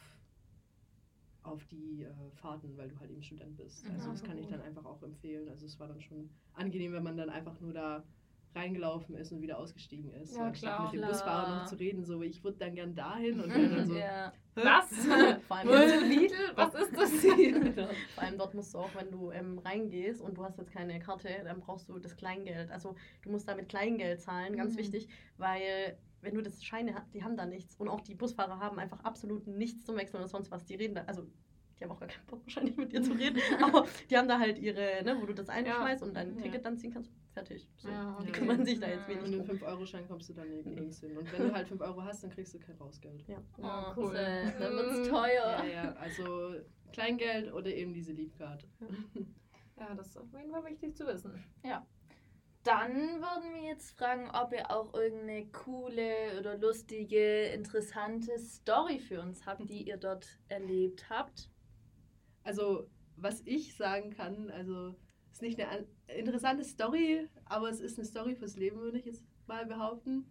auf 1.43 1.63
die 1.65 2.03
äh, 2.03 2.31
Fahrten, 2.35 2.75
weil 2.77 2.89
du 2.89 2.99
halt 2.99 3.11
eben 3.11 3.23
Student 3.23 3.57
bist. 3.57 3.85
Mhm. 3.85 3.91
Also 3.95 4.11
das 4.11 4.23
kann 4.23 4.37
ich 4.37 4.47
dann 4.47 4.61
einfach 4.61 4.85
auch 4.85 5.01
empfehlen. 5.03 5.47
Also 5.49 5.65
es 5.65 5.79
war 5.79 5.87
dann 5.87 6.01
schon 6.01 6.29
angenehm, 6.53 6.93
wenn 6.93 7.03
man 7.03 7.17
dann 7.17 7.29
einfach 7.29 7.59
nur 7.59 7.73
da 7.73 8.03
reingelaufen 8.55 9.15
ist 9.15 9.31
und 9.31 9.41
wieder 9.41 9.59
ausgestiegen 9.59 10.11
ist. 10.11 10.35
Ja, 10.35 10.49
klar. 10.49 10.83
mit 10.85 10.93
dem 10.93 10.97
Klar. 10.99 11.11
Busfahrer 11.11 11.55
noch 11.59 11.65
zu 11.65 11.75
reden, 11.75 12.03
so 12.03 12.21
ich 12.23 12.43
würde 12.43 12.57
dann 12.57 12.73
gern 12.73 12.95
dahin 12.95 13.39
und 13.39 13.49
dann 13.49 13.85
so. 13.87 13.93
Ja. 13.95 14.33
Was? 14.55 14.89
Vor 15.47 15.55
allem, 15.57 16.09
Lidl? 16.09 16.35
Was 16.55 16.73
ist 16.73 16.97
das 16.97 17.11
hier? 17.21 17.73
vor 18.15 18.23
allem 18.23 18.37
dort 18.37 18.53
musst 18.55 18.73
du 18.73 18.79
auch, 18.79 18.89
wenn 18.95 19.11
du 19.11 19.31
ähm, 19.31 19.59
reingehst 19.59 20.19
und 20.21 20.35
du 20.37 20.43
hast 20.43 20.57
jetzt 20.57 20.71
keine 20.71 20.99
Karte, 20.99 21.29
dann 21.43 21.59
brauchst 21.59 21.87
du 21.89 21.99
das 21.99 22.15
Kleingeld. 22.15 22.71
Also 22.71 22.95
du 23.21 23.29
musst 23.29 23.47
da 23.47 23.55
mit 23.55 23.69
Kleingeld 23.69 24.19
zahlen, 24.21 24.57
ganz 24.57 24.73
Mhm. 24.73 24.79
wichtig, 24.79 25.07
weil 25.37 25.97
wenn 26.21 26.35
du 26.35 26.41
das 26.41 26.63
Scheine 26.63 26.93
hast, 26.95 27.13
die 27.13 27.23
haben 27.23 27.37
da 27.37 27.45
nichts. 27.45 27.75
Und 27.77 27.87
auch 27.89 28.01
die 28.01 28.15
Busfahrer 28.15 28.59
haben 28.59 28.79
einfach 28.79 28.99
absolut 29.03 29.47
nichts 29.47 29.85
zum 29.85 29.95
Wechseln 29.95 30.17
oder 30.19 30.27
sonst 30.27 30.51
was. 30.51 30.65
Die 30.65 30.75
reden 30.75 30.95
da, 30.95 31.03
also 31.05 31.25
die 31.79 31.85
haben 31.85 31.91
auch 31.91 31.99
gar 31.99 32.09
keinen 32.09 32.25
Bock 32.27 32.41
wahrscheinlich 32.45 32.75
mit 32.75 32.91
dir 32.91 33.01
zu 33.01 33.13
reden, 33.13 33.39
aber 33.63 33.85
die 34.09 34.17
haben 34.17 34.27
da 34.27 34.37
halt 34.37 34.57
ihre, 34.59 35.01
ne, 35.03 35.17
wo 35.21 35.25
du 35.25 35.33
das 35.33 35.47
einschmeißt 35.49 36.03
und 36.03 36.13
dein 36.13 36.35
Ja. 36.35 36.41
Ticket 36.43 36.65
dann 36.65 36.77
ziehen 36.77 36.91
kannst. 36.91 37.11
Fertig. 37.33 37.69
So. 37.77 37.87
Ja, 37.89 38.17
Die 38.21 38.23
okay. 38.29 38.31
kümmern 38.39 38.65
sich 38.65 38.79
da 38.79 38.87
jetzt 38.87 39.07
Ja. 39.07 39.15
Und 39.15 39.23
wenig 39.23 39.39
einen 39.39 39.47
drum. 39.47 39.57
5-Euro-Schein 39.59 40.07
kommst 40.07 40.27
du 40.29 40.33
dann 40.33 40.49
nirgends 40.49 40.99
hin. 40.99 41.15
Und 41.17 41.31
wenn 41.31 41.47
du 41.47 41.53
halt 41.53 41.67
5 41.67 41.79
Euro 41.81 42.03
hast, 42.03 42.23
dann 42.23 42.31
kriegst 42.31 42.53
du 42.53 42.59
kein 42.59 42.75
Rausgeld. 42.75 43.23
Ja. 43.27 43.37
Ja, 43.59 43.93
Oh, 43.95 44.01
cool. 44.01 44.13
Dann 44.13 44.73
Mhm. 44.73 44.77
wird's 44.77 45.07
Ja, 45.07 45.13
teuer. 45.13 45.65
ja, 45.71 45.93
also 45.93 46.55
Kleingeld 46.91 47.53
oder 47.53 47.67
eben 47.73 47.93
diese 47.93 48.11
Leapcard. 48.13 48.67
Ja, 49.79 49.95
das 49.95 50.07
ist 50.09 50.17
auf 50.17 50.27
jeden 50.37 50.51
Fall 50.51 50.65
wichtig 50.65 50.93
zu 50.97 51.07
wissen. 51.07 51.41
Dann 52.63 53.21
würden 53.21 53.53
wir 53.55 53.69
jetzt 53.69 53.97
fragen, 53.97 54.29
ob 54.31 54.51
ihr 54.51 54.69
auch 54.69 54.93
irgendeine 54.93 55.47
coole 55.47 56.37
oder 56.39 56.57
lustige, 56.57 57.45
interessante 57.45 58.37
Story 58.37 58.99
für 58.99 59.21
uns 59.21 59.45
habt, 59.45 59.69
die 59.69 59.87
ihr 59.87 59.97
dort 59.97 60.27
erlebt 60.49 61.09
habt. 61.09 61.49
Also, 62.43 62.89
was 63.15 63.41
ich 63.45 63.75
sagen 63.75 64.11
kann, 64.11 64.49
also 64.49 64.95
ist 65.31 65.41
nicht 65.41 65.59
eine 65.59 65.69
an- 65.69 65.87
interessante 66.07 66.63
Story, 66.65 67.29
aber 67.45 67.69
es 67.69 67.79
ist 67.79 67.97
eine 67.97 68.05
Story 68.05 68.35
fürs 68.35 68.57
Leben, 68.57 68.79
würde 68.79 68.99
ich 68.99 69.05
jetzt 69.05 69.23
mal 69.47 69.65
behaupten. 69.65 70.25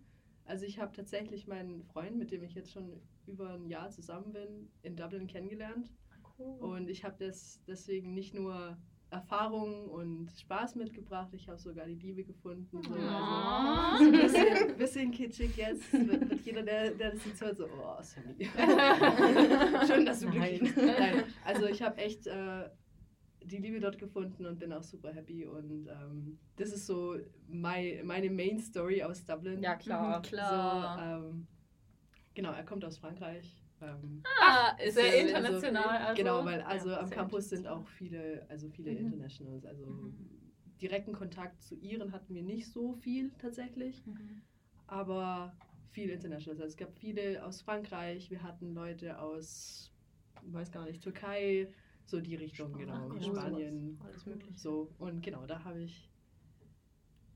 Also 0.44 0.64
ich 0.64 0.78
habe 0.78 0.92
tatsächlich 0.94 1.46
meinen 1.46 1.82
Freund, 1.84 2.16
mit 2.16 2.30
dem 2.30 2.42
ich 2.42 2.54
jetzt 2.54 2.72
schon 2.72 3.00
über 3.26 3.50
ein 3.54 3.66
Jahr 3.68 3.90
zusammen 3.90 4.32
bin, 4.32 4.70
in 4.82 4.96
Dublin 4.96 5.26
kennengelernt. 5.26 5.90
Und 6.36 6.88
ich 6.88 7.04
habe 7.04 7.16
das 7.24 7.62
deswegen 7.66 8.14
nicht 8.14 8.34
nur 8.34 8.78
Erfahrung 9.10 9.88
und 9.88 10.30
Spaß 10.38 10.74
mitgebracht, 10.74 11.28
ich 11.32 11.48
habe 11.48 11.58
sogar 11.58 11.86
die 11.86 11.94
Liebe 11.94 12.24
gefunden. 12.24 12.82
So. 12.82 12.94
Ah. 12.98 13.92
Also, 13.92 14.04
so 14.04 14.10
ein 14.16 14.22
bisschen, 14.22 14.76
bisschen 14.76 15.10
kitschig 15.12 15.56
jetzt. 15.56 15.92
Wird 15.92 16.44
jeder, 16.44 16.62
der, 16.62 16.90
der 16.90 17.12
das 17.12 17.24
jetzt 17.24 17.40
hört, 17.40 17.56
so, 17.56 17.66
oh, 17.66 18.02
Sammy. 18.02 18.44
Schön, 19.86 20.04
dass 20.04 20.20
du 20.20 20.30
glücklich 20.30 20.60
bist. 20.60 20.76
Nein. 20.76 20.96
Nein, 20.98 21.24
also 21.44 21.66
ich 21.66 21.82
habe 21.82 21.96
echt 21.98 22.26
äh, 22.26 22.68
die 23.44 23.56
Liebe 23.58 23.80
dort 23.80 23.98
gefunden 23.98 24.44
und 24.44 24.58
bin 24.58 24.72
auch 24.72 24.82
super 24.82 25.12
happy. 25.12 25.46
Und 25.46 25.86
ähm, 25.88 26.38
das 26.56 26.72
ist 26.72 26.86
so 26.86 27.16
my, 27.46 28.02
meine 28.04 28.30
Main 28.30 28.58
Story 28.58 29.02
aus 29.02 29.24
Dublin. 29.24 29.62
Ja, 29.62 29.76
klar. 29.76 30.18
Mhm, 30.18 30.22
Klar. 30.22 30.98
So, 30.98 31.28
ähm, 31.28 31.46
genau, 32.34 32.52
er 32.52 32.64
kommt 32.64 32.84
aus 32.84 32.98
Frankreich. 32.98 33.56
Ähm, 33.80 34.22
ah, 34.40 34.76
Sehr 34.78 34.92
sehr 34.92 35.04
also- 35.12 35.28
international. 35.28 35.96
Also, 35.98 36.22
genau, 36.22 36.44
weil 36.44 36.62
also 36.62 36.90
ja, 36.90 37.00
am 37.00 37.10
Campus 37.10 37.48
sind 37.48 37.66
auch 37.66 37.86
viele, 37.88 38.44
also 38.48 38.68
viele 38.70 38.90
Mhm. 38.92 38.98
Internationals. 39.06 39.64
Also 39.64 39.86
Mhm. 39.86 40.14
direkten 40.80 41.12
Kontakt 41.12 41.62
zu 41.62 41.74
Iren 41.76 42.12
hatten 42.12 42.34
wir 42.34 42.42
nicht 42.42 42.72
so 42.72 42.92
viel 42.92 43.30
tatsächlich, 43.38 44.04
Mhm. 44.06 44.42
aber 44.86 45.56
viel 45.90 46.10
Internationals. 46.10 46.60
Also 46.60 46.70
es 46.72 46.76
gab 46.76 46.96
viele 46.98 47.44
aus 47.44 47.62
Frankreich, 47.62 48.30
wir 48.30 48.42
hatten 48.42 48.74
Leute 48.74 49.18
aus, 49.20 49.92
ich 50.46 50.52
weiß 50.52 50.70
gar 50.72 50.84
nicht, 50.84 51.02
Türkei, 51.02 51.68
so 52.04 52.20
die 52.20 52.36
Richtung, 52.36 52.72
genau, 52.76 53.08
cool. 53.10 53.22
Spanien, 53.22 54.00
Alles 54.04 54.24
möglich. 54.26 54.58
so. 54.58 54.92
Und 54.98 55.20
genau, 55.22 55.46
da 55.46 55.62
habe 55.64 55.82
ich, 55.82 56.10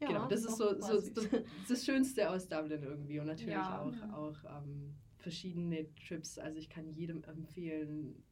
Ja, 0.00 0.08
genau, 0.08 0.28
das 0.28 0.40
ist 0.40 0.58
doch, 0.60 0.80
so, 0.80 0.80
so 0.80 1.10
das, 1.20 1.42
das 1.68 1.84
Schönste 1.84 2.28
aus 2.30 2.48
Dublin 2.48 2.82
irgendwie 2.82 3.20
und 3.20 3.26
natürlich 3.26 3.54
Ja. 3.54 3.80
auch, 3.82 3.92
Ja. 3.94 4.12
auch 4.16 4.62
ähm, 4.64 4.94
verschiedene 5.22 5.86
Trips. 5.94 6.38
Also 6.38 6.58
ich 6.58 6.68
kann 6.68 6.92
jedem 6.92 7.24
empfehlen, 7.24 8.22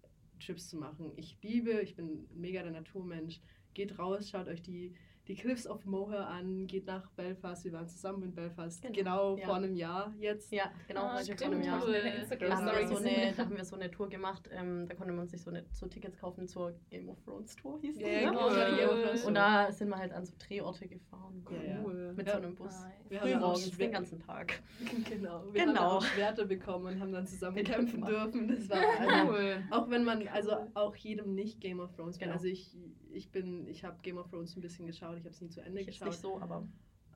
Trips 0.40 0.68
zu 0.68 0.76
machen. 0.76 1.12
Ich 1.16 1.38
liebe, 1.42 1.80
ich 1.80 1.96
bin 1.96 2.26
mega 2.34 2.62
der 2.62 2.72
Naturmensch. 2.72 3.40
Geht 3.74 3.98
raus, 3.98 4.30
schaut 4.30 4.48
euch 4.48 4.62
die, 4.62 4.94
die 5.28 5.34
Cliffs 5.36 5.66
of 5.66 5.84
Moher 5.86 6.26
an, 6.28 6.66
geht 6.66 6.86
nach 6.86 7.08
Belfast. 7.12 7.64
Wir 7.64 7.72
waren 7.72 7.86
zusammen 7.88 8.22
in 8.24 8.34
Belfast, 8.34 8.82
Genau, 8.82 8.94
genau, 8.94 9.36
ja. 9.36 9.46
vor 9.46 9.54
einem 9.56 9.74
Jahr 9.76 10.12
jetzt. 10.18 10.50
Ja, 10.52 10.72
genau, 10.88 11.02
Ah, 11.02 11.18
vor 11.20 11.46
einem 11.46 11.62
Jahr. 11.62 11.80
Cool. 11.84 11.92
Da 12.40 12.56
haben, 12.56 12.66
wir 12.66 12.88
so 12.88 12.96
eine, 12.96 13.32
da 13.36 13.44
haben 13.44 13.56
wir 13.56 13.64
so 13.64 13.76
eine 13.76 13.90
Tour 13.90 14.08
gemacht, 14.08 14.48
ähm, 14.52 14.86
da 14.88 14.94
konnte 14.94 15.12
man 15.12 15.28
sich 15.28 15.40
so, 15.42 15.50
eine, 15.50 15.64
so 15.72 15.86
Tickets 15.86 16.18
kaufen 16.18 16.48
zur 16.48 16.74
Game 16.90 17.08
of 17.08 17.20
Thrones 17.22 17.54
Tour, 17.54 17.78
hieß 17.80 17.96
die. 17.98 18.04
Ne? 18.04 18.20
genau, 18.22 18.48
cool. 18.48 19.02
Thrones 19.04 19.24
Und 19.24 19.34
da 19.34 19.70
sind 19.70 19.88
wir 19.90 19.96
halt 19.98 20.12
an 20.12 20.24
so 20.26 20.32
Drehorte 20.38 20.88
gefahren. 20.88 21.44
Ja, 21.50 21.62
ja. 21.74 21.80
Cool. 21.84 22.12
Mit 22.16 22.26
Ja. 22.26 22.32
so 22.32 22.38
einem 22.38 22.54
Bus. 22.56 22.80
Nice. 22.82 22.92
Wir 23.08 23.20
Früh 23.20 23.32
haben 23.32 23.42
auch 23.42 23.48
morgens, 23.48 23.68
schwer- 23.70 23.86
den 23.86 23.92
ganzen 23.92 24.18
Tag. 24.20 24.60
genau. 25.08 25.44
Wir 25.52 25.64
Genau. 25.64 25.80
haben 25.80 25.86
auch 25.98 26.02
Schwerter 26.04 26.44
bekommen 26.46 26.86
und 26.86 27.00
haben 27.00 27.12
dann 27.12 27.26
zusammen 27.26 27.56
Den 27.56 27.64
kämpfen 27.66 28.00
gemacht. 28.00 28.12
dürfen. 28.34 28.48
Das 28.48 28.68
war 28.68 28.78
also, 28.98 29.32
Cool. 29.32 29.62
Auch 29.70 29.90
wenn 29.90 30.04
man, 30.04 30.26
also 30.28 30.52
auch 30.74 30.96
jedem 30.96 31.34
nicht 31.34 31.60
Game 31.60 31.78
of 31.80 31.92
Thrones. 31.94 32.18
Genau. 32.18 32.32
Also 32.32 32.46
ich, 32.46 32.76
ich 33.12 33.30
bin, 33.30 33.66
ich 33.66 33.84
habe 33.84 33.96
Game 34.02 34.18
of 34.18 34.28
Thrones 34.28 34.56
ein 34.56 34.60
bisschen 34.60 34.86
geschaut, 34.86 35.19
ich 35.20 35.26
habe 35.26 35.34
es 35.34 35.40
nie 35.40 35.48
zu 35.50 35.60
Ende 35.60 35.80
Ich 35.80 35.86
geschaut. 35.86 36.08
nicht 36.08 36.20
so, 36.20 36.40
aber 36.40 36.66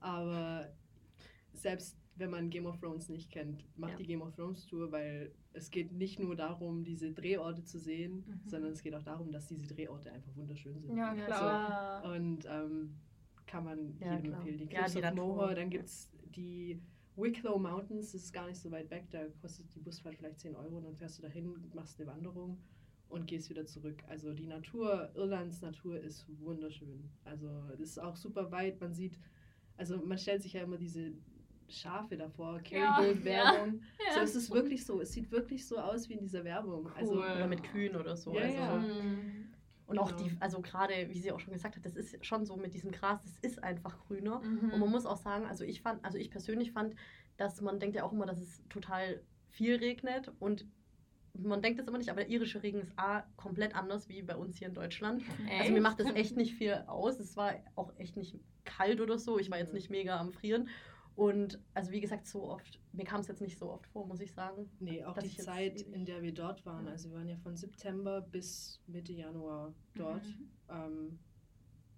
Aber 0.01 0.69
selbst 1.53 1.97
wenn 2.17 2.31
man 2.31 2.51
Game 2.51 2.67
of 2.67 2.79
Thrones 2.79 3.09
nicht 3.09 3.31
kennt, 3.31 3.65
macht 3.77 3.93
Ja. 3.93 3.97
die 3.99 4.07
Game 4.07 4.23
of 4.23 4.33
Thrones 4.35 4.67
Tour, 4.67 4.93
weil 4.93 5.33
es 5.53 5.71
geht 5.71 5.93
nicht 5.93 6.21
nur 6.21 6.37
darum, 6.37 6.85
diese 6.85 7.13
Drehorte 7.13 7.65
zu 7.65 7.79
sehen, 7.79 8.25
Mhm. 8.27 8.49
sondern 8.49 8.73
es 8.73 8.83
geht 8.83 8.95
auch 8.95 9.03
darum, 9.03 9.33
dass 9.33 9.47
diese 9.49 9.67
Drehorte 9.67 10.13
einfach 10.13 10.35
wunderschön 10.37 10.79
sind. 10.81 10.97
Ja, 10.97 11.13
Ja, 11.15 11.25
klar. 11.27 12.01
klar. 12.03 12.15
Und 12.15 12.45
ähm, 12.49 12.95
kann 13.47 13.65
man 13.65 13.99
Ja, 14.01 14.13
jedem 14.15 14.25
klar. 14.31 14.41
empfehlen. 14.41 14.59
Die 14.59 14.65
Ja, 14.75 14.81
Cliffs 14.85 14.93
die 14.95 15.03
of 15.03 15.15
Moher, 15.15 15.49
dann 15.55 15.65
ja. 15.65 15.79
gibt 15.79 15.87
es 15.87 16.11
die 16.37 16.81
Wicklow 17.17 17.59
Mountains, 17.59 18.13
das 18.13 18.23
ist 18.25 18.33
gar 18.33 18.47
nicht 18.47 18.59
so 18.61 18.71
weit 18.71 18.91
weg, 18.91 19.07
da 19.11 19.25
kostet 19.41 19.73
die 19.75 19.81
Busfahrt 19.81 20.17
vielleicht 20.17 20.39
10 20.41 20.55
Euro 20.57 20.77
und 20.79 20.85
dann 20.85 20.97
fährst 20.97 21.19
du 21.19 21.23
dahin, 21.23 21.55
machst 21.75 21.99
eine 22.01 22.09
Wanderung 22.11 22.59
und 23.15 23.27
gehst 23.27 23.49
wieder 23.51 23.65
zurück. 23.67 24.03
Also 24.09 24.33
die 24.33 24.47
Natur, 24.47 25.11
Irlands 25.15 25.63
Natur 25.63 25.99
ist 25.99 26.27
wunderschön. 26.41 27.09
Also 27.25 27.49
das 27.71 27.81
ist 27.81 27.99
auch 27.99 28.17
super 28.17 28.51
weit, 28.51 28.81
man 28.81 28.93
sieht, 28.93 29.19
also 29.77 29.97
man 29.99 30.19
stellt 30.19 30.43
sich 30.43 30.53
ja 30.53 30.63
immer 30.63 30.77
diese 30.77 31.13
Schafe 31.69 32.17
davor, 32.17 32.61
Ja, 32.69 32.97
Kerrygold-Werbung. 32.99 33.81
ja. 34.07 34.15
So, 34.15 34.21
es 34.21 34.35
ist 34.37 34.51
wirklich 34.51 34.85
so, 34.85 35.01
es 35.01 35.13
sieht 35.13 35.31
wirklich 35.31 35.67
so 35.67 35.79
aus 35.79 36.09
wie 36.09 36.15
in 36.15 36.21
dieser 36.21 36.45
Werbung. 36.45 36.89
Also, 36.95 37.15
Cool. 37.15 37.21
Oder 37.25 37.47
mit 37.47 37.63
Kühen 37.63 37.97
oder 37.97 38.17
so. 38.17 38.35
Ja, 38.35 38.43
also. 38.43 38.57
ja. 38.59 38.77
Mhm. 38.79 39.47
Und 39.87 39.99
auch 39.99 40.17
Genau. 40.17 40.29
die, 40.31 40.37
also 40.41 40.61
gerade, 40.63 40.95
wie 41.11 41.19
sie 41.19 41.31
auch 41.33 41.41
schon 41.41 41.53
gesagt 41.53 41.77
hat, 41.77 41.85
das 41.85 41.95
ist 41.97 42.25
schon 42.25 42.45
so 42.47 42.57
mit 42.57 42.73
diesem 42.75 42.91
Gras, 42.91 43.23
das 43.23 43.39
ist 43.51 43.63
einfach 43.63 43.99
grüner. 44.07 44.41
Mhm. 44.41 44.71
Und 44.73 44.81
man 44.81 44.91
muss 44.91 45.05
auch 45.07 45.17
sagen, 45.19 45.45
also 45.47 45.63
ich 45.65 45.83
fand, 45.83 46.03
also 46.05 46.17
ich 46.19 46.31
persönlich 46.31 46.73
fand, 46.73 46.95
dass 47.37 47.61
man 47.61 47.79
denkt 47.81 47.97
ja 47.97 48.05
auch 48.05 48.13
immer, 48.13 48.27
dass 48.27 48.41
es 48.41 48.63
total 48.69 49.21
viel 49.51 49.77
regnet 49.77 50.33
und 50.39 50.67
man 51.39 51.61
denkt 51.63 51.81
es 51.81 51.87
immer 51.89 51.99
nicht, 51.99 52.11
aber 52.11 52.21
der 52.21 52.31
irische 52.31 52.63
Regen 52.63 52.81
ist 52.81 52.93
A, 52.97 53.23
komplett 53.37 53.75
anders 53.75 54.09
wie 54.09 54.23
bei 54.23 54.37
uns 54.37 54.57
hier 54.59 54.69
in 54.69 54.75
Deutschland. 54.75 55.23
Also 55.59 55.73
mir 55.73 55.81
macht 55.81 56.01
das 56.01 56.07
echt 56.15 56.37
nicht 56.37 56.55
viel 56.55 56.73
aus. 56.87 57.19
Es 57.19 57.37
war 57.37 57.55
auch 57.75 57.93
echt 57.99 58.17
nicht 58.17 58.39
kalt 58.65 59.01
oder 59.01 59.19
so. 59.19 59.39
Ich 59.39 59.51
war 59.51 59.59
jetzt 59.59 59.71
Mhm. 59.71 59.75
nicht 59.77 59.91
mega 59.91 60.19
am 60.19 60.33
Frieren. 60.33 60.69
Und 61.17 61.61
also 61.75 61.93
wie 61.93 62.01
gesagt, 62.01 62.27
so 62.27 62.43
oft, 62.51 62.81
mir 62.93 63.05
kam 63.05 63.21
es 63.21 63.29
jetzt 63.29 63.41
nicht 63.41 63.57
so 63.59 63.71
oft 63.71 63.87
vor, 63.89 64.07
muss 64.07 64.21
ich 64.21 64.33
sagen. 64.33 64.69
Nee, 64.81 65.05
auch 65.05 65.17
die 65.19 65.29
Zeit, 65.37 65.81
in 65.83 66.05
der 66.05 66.23
wir 66.23 66.33
dort 66.33 66.67
waren. 66.67 66.89
Also 66.89 67.11
wir 67.11 67.19
waren 67.19 67.29
ja 67.29 67.37
von 67.37 67.57
September 67.57 68.21
bis 68.21 68.81
Mitte 68.89 69.13
Januar 69.13 69.73
dort. 69.95 70.25
Mhm. 70.27 70.51
Ähm, 70.71 71.19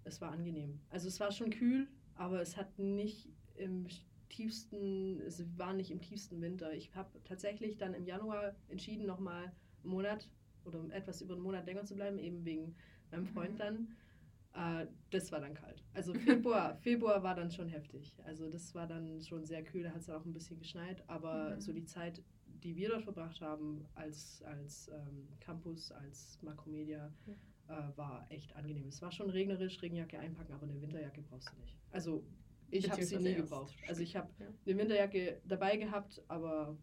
es 0.03 0.21
war 0.21 0.31
angenehm. 0.31 0.79
Also 0.89 1.07
es 1.07 1.19
war 1.19 1.31
schon 1.31 1.49
kühl, 1.49 1.87
aber 2.15 2.41
es 2.41 2.57
hat 2.57 2.77
nicht 2.77 3.27
im 3.55 3.87
tiefsten, 4.29 5.19
es 5.21 5.43
war 5.57 5.73
nicht 5.73 5.91
im 5.91 6.01
tiefsten 6.01 6.41
Winter. 6.41 6.73
Ich 6.73 6.93
habe 6.95 7.19
tatsächlich 7.23 7.77
dann 7.77 7.93
im 7.93 8.05
Januar 8.05 8.55
entschieden, 8.69 9.05
nochmal 9.05 9.45
einen 9.83 9.91
Monat 9.91 10.29
oder 10.65 10.83
etwas 10.91 11.21
über 11.21 11.33
einen 11.33 11.43
Monat 11.43 11.65
länger 11.65 11.85
zu 11.85 11.95
bleiben, 11.95 12.17
eben 12.19 12.43
wegen 12.45 12.75
meinem 13.11 13.25
Freund 13.25 13.53
Mhm. 13.53 13.57
dann. 13.57 13.97
Äh, 14.53 14.87
das 15.11 15.31
war 15.31 15.39
dann 15.39 15.53
kalt. 15.53 15.83
Also 15.93 16.13
Februar, 16.13 16.75
Februar 16.81 17.21
war 17.23 17.35
dann 17.35 17.51
schon 17.51 17.69
heftig. 17.69 18.13
Also 18.25 18.49
das 18.49 18.73
war 18.75 18.87
dann 18.87 19.21
schon 19.21 19.45
sehr 19.45 19.63
kühl, 19.63 19.83
da 19.83 19.91
hat 19.91 19.99
es 19.99 20.07
dann 20.07 20.15
auch 20.21 20.25
ein 20.25 20.33
bisschen 20.33 20.57
geschneit, 20.57 21.03
aber 21.07 21.55
Mhm. 21.55 21.61
so 21.61 21.73
die 21.73 21.85
Zeit, 21.85 22.23
die 22.63 22.75
wir 22.75 22.89
dort 22.89 23.03
verbracht 23.03 23.39
haben 23.41 23.85
als, 23.95 24.41
als 24.43 24.89
ähm, 24.89 25.27
Campus, 25.39 25.91
als 25.91 26.39
Makromedia, 26.41 27.13
äh, 27.67 27.73
war 27.97 28.25
echt 28.29 28.55
angenehm. 28.55 28.87
Es 28.87 29.01
war 29.01 29.11
schon 29.11 29.29
regnerisch, 29.29 29.81
Regenjacke 29.81 30.17
einpacken, 30.19 30.53
aber 30.53 30.63
eine 30.63 30.81
Winterjacke 30.81 31.21
brauchst 31.21 31.51
du 31.51 31.57
nicht. 31.61 31.77
Also 31.91 32.23
ich 32.71 32.89
habe 32.91 33.03
sie 33.03 33.17
nie 33.17 33.35
gebraucht. 33.35 33.73
Also 33.87 34.01
ich 34.01 34.15
habe 34.15 34.29
Ja. 34.39 34.47
eine 34.65 34.77
Winterjacke 34.77 35.41
dabei 35.45 35.77
gehabt, 35.77 36.21
aber 36.27 36.77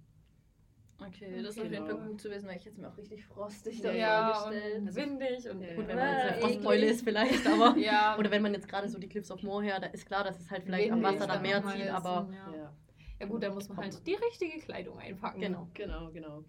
Okay, 1.00 1.42
das 1.42 1.56
ist 1.56 1.58
auf 1.58 1.64
jeden 1.70 1.84
Genau. 1.84 1.98
Fall 1.98 2.08
gut 2.08 2.20
zu 2.20 2.30
wissen, 2.30 2.46
weil 2.48 2.56
ich 2.56 2.64
jetzt 2.64 2.78
mir 2.78 2.88
auch 2.88 2.96
richtig 2.96 3.26
frostig 3.26 3.80
Ja, 3.80 4.30
davor 4.30 4.52
ja, 4.52 4.76
und 4.78 4.94
windig 4.94 5.50
und 5.50 5.60
Ja, 5.60 5.74
Gut, 5.74 5.88
wenn 5.88 5.96
man 5.96 6.08
jetzt 6.14 6.24
eine. 6.32 6.40
Frostbeule 6.40 6.86
ist 6.86 7.02
vielleicht, 7.02 7.46
aber... 7.48 7.76
ja, 7.78 8.16
Oder 8.16 8.30
wenn 8.30 8.42
man 8.42 8.54
jetzt 8.54 8.68
gerade 8.68 8.88
so 8.88 8.98
die 8.98 9.08
Cliffs 9.08 9.30
of 9.32 9.42
Moher, 9.42 9.80
da 9.80 9.88
ist 9.88 10.06
klar, 10.06 10.22
dass 10.22 10.38
es 10.38 10.50
halt 10.50 10.62
vielleicht 10.62 10.92
am 10.92 11.02
windig 11.02 11.20
Wasser 11.20 11.26
dann 11.26 11.42
mehr 11.42 11.64
zieht, 11.66 11.80
ist 11.82 11.90
aber 11.90 12.30
Ja. 12.32 12.56
ja. 12.56 12.76
ja 13.20 13.26
gut, 13.26 13.42
dann 13.42 13.54
muss 13.54 13.68
man 13.68 13.78
halt 13.78 14.06
die 14.06 14.14
richtige 14.14 14.58
Kleidung 14.60 14.96
einpacken. 14.98 15.40
genau. 15.40 15.68
Genau, 15.74 16.10
genau. 16.12 16.44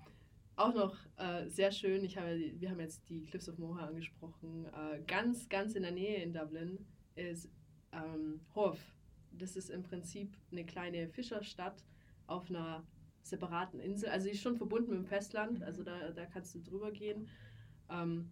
Auch 0.57 0.73
noch 0.75 0.95
äh, 1.17 1.49
sehr 1.49 1.71
schön, 1.71 2.03
ich 2.03 2.15
habe, 2.15 2.37
wir 2.37 2.69
haben 2.69 2.79
jetzt 2.79 3.09
die 3.09 3.23
Cliffs 3.25 3.49
of 3.49 3.57
Moher 3.57 3.87
angesprochen. 3.87 4.67
Äh, 4.67 5.01
ganz, 5.07 5.49
ganz 5.49 5.73
in 5.73 5.81
der 5.81 5.91
Nähe 5.91 6.21
in 6.21 6.33
Dublin 6.33 6.85
ist 7.15 7.49
ähm, 7.91 8.41
Hove. 8.53 8.77
Das 9.37 9.55
ist 9.55 9.69
im 9.69 9.83
Prinzip 9.83 10.35
eine 10.51 10.65
kleine 10.65 11.07
Fischerstadt 11.09 11.83
auf 12.27 12.49
einer 12.49 12.83
separaten 13.21 13.79
Insel. 13.79 14.09
Also 14.09 14.27
die 14.27 14.33
ist 14.33 14.41
schon 14.41 14.57
verbunden 14.57 14.91
mit 14.91 14.99
dem 14.99 15.05
Festland, 15.05 15.63
also 15.63 15.83
da, 15.83 16.11
da 16.11 16.25
kannst 16.25 16.53
du 16.55 16.59
drüber 16.61 16.91
gehen. 16.91 17.27
Ähm, 17.89 18.29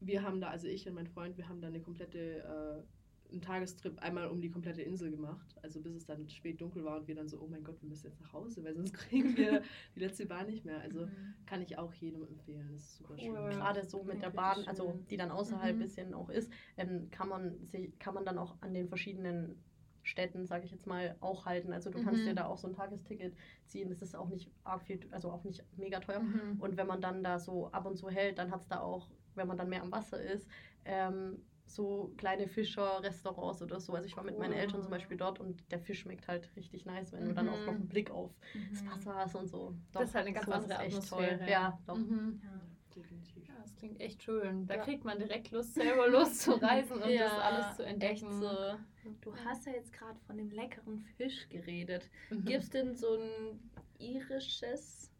wir 0.00 0.22
haben 0.22 0.40
da, 0.40 0.48
also 0.50 0.66
ich 0.68 0.86
und 0.88 0.94
mein 0.94 1.06
Freund, 1.06 1.36
wir 1.36 1.48
haben 1.48 1.60
da 1.60 1.68
eine 1.68 1.80
komplette, 1.80 2.18
äh, 2.42 3.32
einen 3.32 3.40
Tagestrip 3.40 3.98
einmal 4.00 4.28
um 4.28 4.40
die 4.40 4.50
komplette 4.50 4.82
Insel 4.82 5.10
gemacht. 5.10 5.56
Also 5.62 5.80
bis 5.80 5.94
es 5.94 6.04
dann 6.06 6.28
spät 6.28 6.60
dunkel 6.60 6.84
war 6.84 6.98
und 6.98 7.08
wir 7.08 7.14
dann 7.14 7.28
so, 7.28 7.40
oh 7.40 7.46
mein 7.46 7.64
Gott, 7.64 7.80
wir 7.82 7.88
müssen 7.88 8.06
jetzt 8.06 8.20
nach 8.20 8.32
Hause, 8.32 8.62
weil 8.64 8.74
sonst 8.74 8.92
kriegen 8.94 9.36
wir 9.36 9.62
die 9.96 10.00
letzte 10.00 10.26
Bahn 10.26 10.46
nicht 10.46 10.64
mehr. 10.64 10.80
Also 10.80 11.06
Mhm. 11.06 11.34
kann 11.46 11.62
ich 11.62 11.76
auch 11.78 11.92
jedem 11.94 12.22
empfehlen. 12.22 12.68
Das 12.70 12.80
ist 12.82 12.96
super 12.98 13.18
schön. 13.18 13.30
Cool. 13.32 13.50
Gerade 13.50 13.84
so 13.84 14.02
mit 14.04 14.22
der 14.22 14.30
Bahn, 14.30 14.56
schön. 14.56 14.68
also 14.68 14.98
die 15.10 15.16
dann 15.16 15.30
außerhalb 15.30 15.74
ein 15.74 15.78
Mhm. 15.78 15.82
bisschen 15.82 16.14
auch 16.14 16.28
ist, 16.30 16.50
ähm, 16.76 17.10
kann, 17.10 17.28
man 17.28 17.66
sich, 17.66 17.98
kann 17.98 18.14
man 18.14 18.24
dann 18.24 18.38
auch 18.38 18.56
an 18.60 18.72
den 18.74 18.88
verschiedenen 18.88 19.56
Städten, 20.04 20.46
sage 20.46 20.64
ich 20.64 20.70
jetzt 20.70 20.86
mal, 20.86 21.16
auch 21.20 21.46
halten. 21.46 21.72
Also 21.72 21.90
du 21.90 22.02
kannst 22.02 22.22
Mhm. 22.22 22.26
dir 22.28 22.34
da 22.34 22.46
auch 22.46 22.58
so 22.58 22.68
ein 22.68 22.74
Tagesticket 22.74 23.34
ziehen. 23.66 23.88
Das 23.88 24.02
ist 24.02 24.14
auch 24.14 24.28
nicht 24.28 24.50
arg 24.62 24.82
viel, 24.82 25.00
also 25.10 25.30
auch 25.30 25.44
nicht 25.44 25.64
mega 25.76 25.98
teuer. 26.00 26.20
Mhm. 26.20 26.60
Und 26.60 26.76
wenn 26.76 26.86
man 26.86 27.00
dann 27.00 27.22
da 27.24 27.38
so 27.38 27.68
ab 27.72 27.86
und 27.86 27.96
zu 27.96 28.08
hält, 28.10 28.38
dann 28.38 28.50
hat 28.50 28.60
es 28.60 28.68
da 28.68 28.80
auch, 28.80 29.10
wenn 29.34 29.48
man 29.48 29.56
dann 29.56 29.68
mehr 29.68 29.82
am 29.82 29.90
Wasser 29.90 30.20
ist, 30.20 30.48
ähm, 30.84 31.42
so 31.66 32.12
kleine 32.18 32.46
Fischer-Restaurants 32.46 33.62
oder 33.62 33.80
so. 33.80 33.94
Also 33.94 34.06
ich 34.06 34.16
war 34.16 34.22
mit 34.24 34.38
meinen 34.38 34.52
Cool. 34.52 34.58
Eltern 34.58 34.82
zum 34.82 34.90
Beispiel 34.90 35.16
dort 35.16 35.40
und 35.40 35.70
der 35.72 35.78
Fisch 35.80 36.00
schmeckt 36.00 36.28
halt 36.28 36.54
richtig 36.56 36.84
nice, 36.84 37.12
wenn 37.12 37.24
du 37.24 37.32
dann 37.32 37.48
auch 37.48 37.58
Mhm. 37.60 37.66
noch 37.66 37.74
einen 37.74 37.88
Blick 37.88 38.10
auf 38.10 38.30
das 38.70 38.82
Mhm. 38.84 38.90
Wasser 38.90 39.14
hast 39.16 39.34
und 39.34 39.48
so. 39.48 39.74
Das 39.92 40.04
ist 40.10 40.14
halt 40.14 40.26
eine 40.26 40.34
ganz 40.34 40.48
andere 40.48 40.78
Atmosphäre. 40.78 41.38
Toll. 41.38 41.48
Ja, 41.48 41.78
doch. 41.86 41.96
Mhm. 41.96 42.40
Ja. 42.44 42.50
Definitiv. 42.94 43.48
Ja, 43.48 43.54
das 43.62 43.74
klingt 43.76 44.00
echt 44.00 44.22
schön. 44.22 44.66
Da 44.66 44.76
Ja. 44.76 44.84
kriegt 44.84 45.04
man 45.04 45.18
direkt 45.18 45.50
Lust, 45.50 45.74
selber 45.74 46.08
loszureisen 46.08 47.02
und 47.02 47.10
Ja, 47.10 47.24
das 47.24 47.38
alles 47.42 47.76
zu 47.76 47.82
Echt 47.84 47.92
entdecken. 47.92 48.40
so. 48.40 48.74
Du 49.20 49.34
hast 49.44 49.66
ja 49.66 49.72
jetzt 49.72 49.92
gerade 49.92 50.18
von 50.26 50.36
dem 50.36 50.50
leckeren 50.50 51.00
Fisch 51.16 51.48
geredet. 51.48 52.08
Mhm. 52.30 52.44
Gibt 52.44 52.62
es 52.62 52.70
denn 52.70 52.94
so 52.94 53.16
ein 53.16 53.70
irisches, 53.98 55.10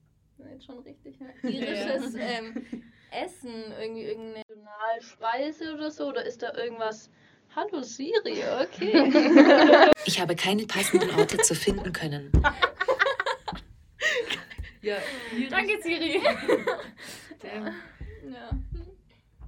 jetzt 0.50 0.64
schon 0.66 0.78
richtig, 0.80 1.18
ne? 1.20 1.34
irisches 1.42 2.14
ähm, 2.14 2.64
Essen, 3.10 3.72
irgendwie 3.80 4.02
irgendeine 4.04 4.42
Nationalspeise 4.48 5.74
oder 5.74 5.90
so? 5.90 6.08
Oder 6.08 6.24
ist 6.24 6.42
da 6.42 6.54
irgendwas? 6.56 7.10
Hallo 7.56 7.82
Siri, 7.82 8.42
okay. 8.62 9.90
Ich 10.06 10.20
habe 10.20 10.34
keine 10.36 10.66
passenden 10.66 11.10
Orte 11.18 11.38
zu 11.38 11.54
finden 11.54 11.92
können. 11.92 12.30
Ja, 14.82 14.96
Danke, 15.50 15.80
Siri. 15.82 16.20
Der, 17.44 17.72
ja. 18.30 18.50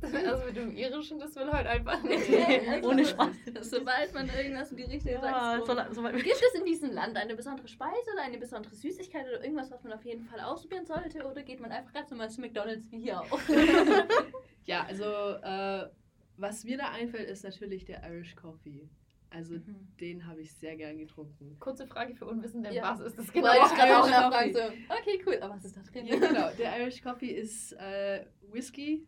Also 0.02 0.44
mit 0.44 0.56
dem 0.56 0.76
Irischen, 0.76 1.18
das 1.18 1.35
will 1.37 1.50
heute 1.50 1.68
einfach 1.68 2.02
nicht. 2.02 2.28
Also, 2.68 2.88
Ohne 2.90 3.04
Spaß. 3.04 3.28
Sobald 3.62 4.14
man 4.14 4.28
irgendwas 4.28 4.70
in 4.70 4.76
die 4.76 4.85
Richtung 4.85 5.12
Ja, 5.12 5.61
sagt, 5.64 5.94
so, 5.94 6.02
Gibt 6.02 6.26
es 6.26 6.54
in 6.54 6.64
diesem 6.64 6.92
Land 6.92 7.16
eine 7.16 7.35
besondere 7.35 7.66
Speise 7.66 8.12
oder 8.12 8.22
eine 8.22 8.38
besondere 8.38 8.74
Süßigkeit 8.74 9.26
oder 9.26 9.42
irgendwas, 9.42 9.70
was 9.70 9.82
man 9.82 9.92
auf 9.94 10.04
jeden 10.04 10.24
Fall 10.24 10.40
ausprobieren 10.40 10.87
sollte? 10.87 11.24
Oder 11.24 11.42
geht 11.42 11.61
man 11.61 11.72
einfach 11.72 11.92
ganz 11.92 12.11
normal 12.11 12.30
zu 12.30 12.40
McDonalds 12.40 12.90
wie 12.90 12.98
hier 12.98 13.20
auch? 13.20 13.40
ja, 14.64 14.85
also 14.85 15.04
äh, 15.04 15.88
was 16.37 16.64
mir 16.64 16.76
da 16.76 16.90
einfällt, 16.90 17.28
ist 17.30 17.44
natürlich 17.44 17.85
der 17.85 18.02
Irish 18.04 18.37
Coffee. 18.37 18.88
Also 19.31 19.55
Mhm. 19.55 19.89
den 20.01 20.27
habe 20.27 20.41
ich 20.41 20.53
sehr 20.55 20.77
gern 20.77 20.99
getrunken. 20.99 21.57
Kurze 21.59 21.87
Frage 21.87 22.15
für 22.15 22.27
Unwissende, 22.27 22.73
Ja. 22.73 22.83
was 22.83 23.01
ist 23.01 23.19
das 23.19 23.33
Genau, 23.33 23.53
genau? 23.53 23.67
ich 23.67 23.75
gerade 23.75 23.99
auch 23.99 24.09
nachfragen. 24.11 24.53
So, 24.53 24.59
okay, 25.01 25.23
cool, 25.27 25.39
aber 25.43 25.55
was 25.55 25.65
ist 25.65 25.77
da 25.77 25.83
drin? 25.83 26.07
Ja, 26.07 26.17
genau. 26.17 26.49
Der 26.59 26.81
Irish 26.81 27.03
Coffee 27.03 27.31
ist 27.33 27.73
äh, 27.73 28.25
Whisky 28.53 29.07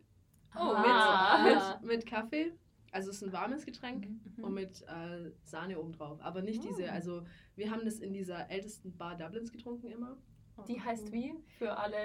Oh, 0.55 0.61
Ah. 0.61 1.45
mit, 1.45 1.83
mit, 1.83 1.99
mit 1.99 2.07
Kaffee. 2.07 2.53
Also 2.91 3.11
es 3.11 3.17
ist 3.17 3.23
ein 3.23 3.33
warmes 3.33 3.65
Getränk 3.67 4.07
Mhm. 4.37 4.45
und 4.45 4.55
mit 4.55 4.83
äh, 4.89 5.31
Sahne 5.45 5.79
obendrauf. 5.79 6.21
Aber 6.23 6.41
nicht 6.43 6.65
Mm. 6.65 6.69
diese, 6.69 6.91
also 6.91 7.23
wir 7.55 7.71
haben 7.71 7.85
das 7.85 7.99
in 8.01 8.13
dieser 8.15 8.49
ältesten 8.51 8.97
Bar 8.97 9.17
Dublins 9.17 9.53
getrunken 9.53 9.89
immer. 9.89 10.17
Die 10.67 10.81
heißt 10.81 11.13
wie? 11.13 11.35
Für 11.59 11.77
alle. 11.77 11.97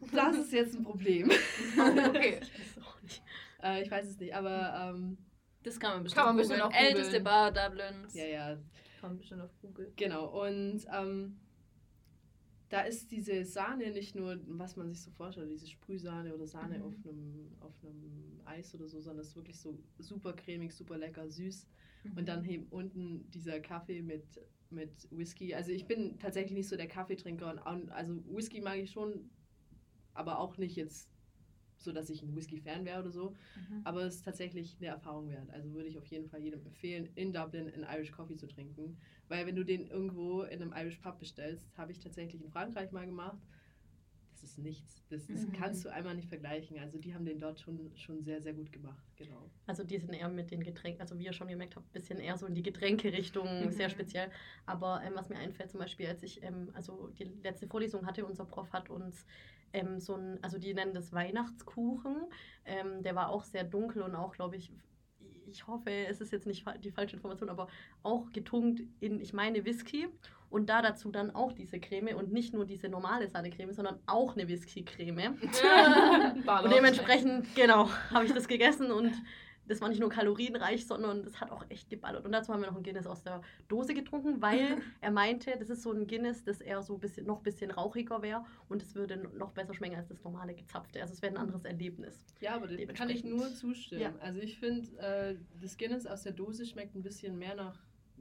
Das 0.12 0.36
ist 0.36 0.52
jetzt 0.52 0.74
ein 0.74 0.82
Problem. 0.82 1.30
okay. 2.08 2.40
Ich 2.42 2.76
weiß 2.76 2.84
auch 2.84 3.00
nicht. 3.02 3.22
äh, 3.62 3.82
ich 3.82 3.90
weiß 3.90 4.06
es 4.08 4.18
nicht, 4.18 4.34
aber 4.34 4.92
ähm, 4.94 5.16
Das 5.64 5.80
kann 5.80 5.94
man 5.94 6.02
bestimmt 6.04 6.18
Kann 6.24 6.26
man 6.26 6.36
bestimmt 6.36 6.62
googeln. 6.62 6.76
auch. 6.76 6.88
Älteste 6.88 7.20
Bar 7.20 7.50
Dublins. 7.52 8.14
ja, 8.14 8.26
ja, 8.26 8.48
Kann 9.00 9.10
man 9.10 9.18
bestimmt 9.18 9.40
auf 9.42 9.50
Google. 9.60 9.92
Genau, 9.96 10.46
und 10.46 10.84
ähm, 10.96 11.36
da 12.68 12.80
ist 12.82 13.10
diese 13.10 13.44
Sahne 13.44 13.90
nicht 13.92 14.14
nur, 14.14 14.38
was 14.46 14.76
man 14.76 14.88
sich 14.92 15.02
so 15.02 15.10
vorstellt, 15.10 15.50
diese 15.50 15.66
Sprühsahne 15.68 16.34
oder 16.34 16.46
Sahne 16.46 16.78
Mhm. 16.78 16.84
auf, 16.84 16.94
einem, 17.06 17.52
auf 17.60 17.74
einem 17.84 18.40
Eis 18.44 18.74
oder 18.74 18.88
so, 18.88 19.00
sondern 19.00 19.20
es 19.22 19.28
ist 19.28 19.36
wirklich 19.36 19.58
so 19.60 19.78
super 19.98 20.32
cremig, 20.32 20.72
super 20.74 20.96
lecker, 20.98 21.28
süß. 21.28 21.66
Und 22.16 22.28
dann 22.28 22.44
eben 22.44 22.66
unten 22.68 23.30
dieser 23.30 23.60
Kaffee 23.60 24.02
mit, 24.02 24.24
mit 24.70 24.90
Whisky. 25.10 25.54
Also 25.54 25.70
ich 25.72 25.86
bin 25.86 26.18
tatsächlich 26.18 26.52
nicht 26.52 26.68
so 26.68 26.76
der 26.76 26.88
Kaffeetrinker. 26.88 27.50
Und 27.66 27.90
also 27.90 28.22
Whisky 28.26 28.60
mag 28.60 28.76
ich 28.78 28.90
schon, 28.90 29.30
aber 30.12 30.38
auch 30.38 30.58
nicht 30.58 30.76
jetzt 30.76 31.08
so, 31.84 31.92
dass 31.92 32.10
ich 32.10 32.22
ein 32.22 32.34
Whisky-Fan 32.34 32.84
wäre 32.84 33.00
oder 33.00 33.10
so. 33.10 33.30
Mhm. 33.54 33.80
Aber 33.84 34.02
es 34.02 34.16
ist 34.16 34.24
tatsächlich 34.24 34.76
eine 34.78 34.88
Erfahrung 34.88 35.28
wert. 35.28 35.50
Also 35.50 35.72
würde 35.72 35.88
ich 35.88 35.98
auf 35.98 36.06
jeden 36.06 36.28
Fall 36.28 36.40
jedem 36.42 36.64
empfehlen, 36.64 37.08
in 37.14 37.32
Dublin 37.32 37.68
einen 37.72 37.84
Irish 37.84 38.12
Coffee 38.12 38.36
zu 38.36 38.46
trinken. 38.46 38.96
Weil 39.28 39.46
wenn 39.46 39.56
du 39.56 39.64
den 39.64 39.86
irgendwo 39.86 40.42
in 40.42 40.60
einem 40.62 40.72
Irish 40.76 40.98
Pub 40.98 41.18
bestellst, 41.18 41.66
habe 41.76 41.92
ich 41.92 42.00
tatsächlich 42.00 42.42
in 42.42 42.50
Frankreich 42.50 42.90
mal 42.92 43.06
gemacht. 43.06 43.38
Das 44.32 44.42
ist 44.42 44.58
nichts. 44.58 45.04
Das, 45.08 45.26
das 45.26 45.46
Mhm. 45.46 45.52
kannst 45.52 45.84
du 45.84 45.88
einmal 45.92 46.14
nicht 46.14 46.28
vergleichen. 46.28 46.78
Also 46.78 46.98
die 46.98 47.14
haben 47.14 47.24
den 47.24 47.38
dort 47.40 47.60
schon, 47.60 47.90
schon 47.96 48.22
sehr, 48.22 48.42
sehr 48.42 48.52
gut 48.52 48.72
gemacht. 48.72 49.04
Genau. 49.16 49.50
Also 49.74 49.82
die 49.82 49.98
sind 49.98 50.12
eher 50.12 50.28
mit 50.28 50.52
den 50.52 50.62
Getränken, 50.62 51.00
also 51.00 51.18
wie 51.18 51.24
ihr 51.24 51.32
schon 51.32 51.48
gemerkt 51.48 51.74
habt, 51.74 51.84
ein 51.84 51.92
bisschen 51.92 52.20
eher 52.20 52.36
so 52.38 52.46
in 52.46 52.54
die 52.54 52.62
Getränkerichtung, 52.62 53.72
sehr 53.72 53.90
speziell. 53.90 54.30
Aber 54.66 55.02
ähm, 55.04 55.14
was 55.16 55.28
mir 55.28 55.36
einfällt, 55.36 55.72
zum 55.72 55.80
Beispiel, 55.80 56.06
als 56.06 56.22
ich 56.22 56.44
ähm, 56.44 56.70
also 56.74 57.08
die 57.18 57.24
letzte 57.42 57.66
Vorlesung 57.66 58.06
hatte, 58.06 58.24
unser 58.24 58.44
Prof 58.44 58.72
hat 58.72 58.88
uns 58.88 59.26
ähm, 59.72 59.98
so 59.98 60.14
ein, 60.14 60.38
also 60.42 60.58
die 60.58 60.72
nennen 60.74 60.94
das 60.94 61.12
Weihnachtskuchen. 61.12 62.18
Ähm, 62.64 63.02
der 63.02 63.16
war 63.16 63.30
auch 63.30 63.42
sehr 63.42 63.64
dunkel 63.64 64.02
und 64.02 64.14
auch, 64.14 64.32
glaube 64.32 64.54
ich, 64.54 64.70
ich 65.48 65.66
hoffe, 65.66 65.90
es 65.90 66.20
ist 66.20 66.30
jetzt 66.30 66.46
nicht 66.46 66.64
die 66.84 66.92
falsche 66.92 67.16
Information, 67.16 67.48
aber 67.48 67.66
auch 68.04 68.30
getunkt 68.30 68.80
in, 69.00 69.20
ich 69.20 69.32
meine, 69.32 69.64
Whisky. 69.64 70.06
Und 70.50 70.68
da 70.70 70.82
dazu 70.82 71.10
dann 71.10 71.34
auch 71.34 71.50
diese 71.50 71.80
Creme 71.80 72.14
und 72.14 72.32
nicht 72.32 72.54
nur 72.54 72.64
diese 72.64 72.88
normale 72.88 73.26
Sahnecreme, 73.26 73.72
sondern 73.72 73.98
auch 74.06 74.36
eine 74.36 74.46
Whisky-Creme. 74.46 75.36
Und 75.40 76.70
dementsprechend, 76.72 77.52
genau, 77.56 77.90
habe 78.12 78.26
ich 78.26 78.32
das 78.32 78.46
gegessen 78.46 78.92
und 78.92 79.12
das 79.66 79.80
war 79.80 79.88
nicht 79.88 80.00
nur 80.00 80.10
kalorienreich, 80.10 80.86
sondern 80.86 81.22
das 81.22 81.40
hat 81.40 81.50
auch 81.50 81.64
echt 81.68 81.88
geballert. 81.88 82.24
Und 82.24 82.32
dazu 82.32 82.52
haben 82.52 82.60
wir 82.60 82.70
noch 82.70 82.76
ein 82.76 82.82
Guinness 82.82 83.06
aus 83.06 83.22
der 83.22 83.42
Dose 83.68 83.94
getrunken, 83.94 84.40
weil 84.42 84.78
er 85.00 85.10
meinte, 85.10 85.54
das 85.58 85.70
ist 85.70 85.82
so 85.82 85.92
ein 85.92 86.06
Guinness, 86.06 86.44
das 86.44 86.60
eher 86.60 86.82
so 86.82 86.94
ein 86.94 87.00
bisschen, 87.00 87.26
noch 87.26 87.38
ein 87.38 87.42
bisschen 87.42 87.70
rauchiger 87.70 88.22
wäre 88.22 88.44
und 88.68 88.82
es 88.82 88.94
würde 88.94 89.16
noch 89.36 89.52
besser 89.52 89.74
schmecken 89.74 89.96
als 89.96 90.08
das 90.08 90.22
normale 90.22 90.54
gezapfte. 90.54 91.00
Also 91.00 91.14
es 91.14 91.22
wäre 91.22 91.34
ein 91.34 91.38
anderes 91.38 91.64
Erlebnis. 91.64 92.24
Ja, 92.40 92.54
aber 92.56 92.66
dem 92.66 92.92
kann 92.94 93.10
ich 93.10 93.24
nur 93.24 93.52
zustimmen. 93.54 94.02
Ja. 94.02 94.14
Also 94.20 94.40
ich 94.40 94.58
finde, 94.58 94.96
äh, 94.98 95.36
das 95.60 95.76
Guinness 95.76 96.06
aus 96.06 96.22
der 96.22 96.32
Dose 96.32 96.66
schmeckt 96.66 96.94
ein 96.94 97.02
bisschen 97.02 97.38
mehr 97.38 97.54
nach 97.54 97.78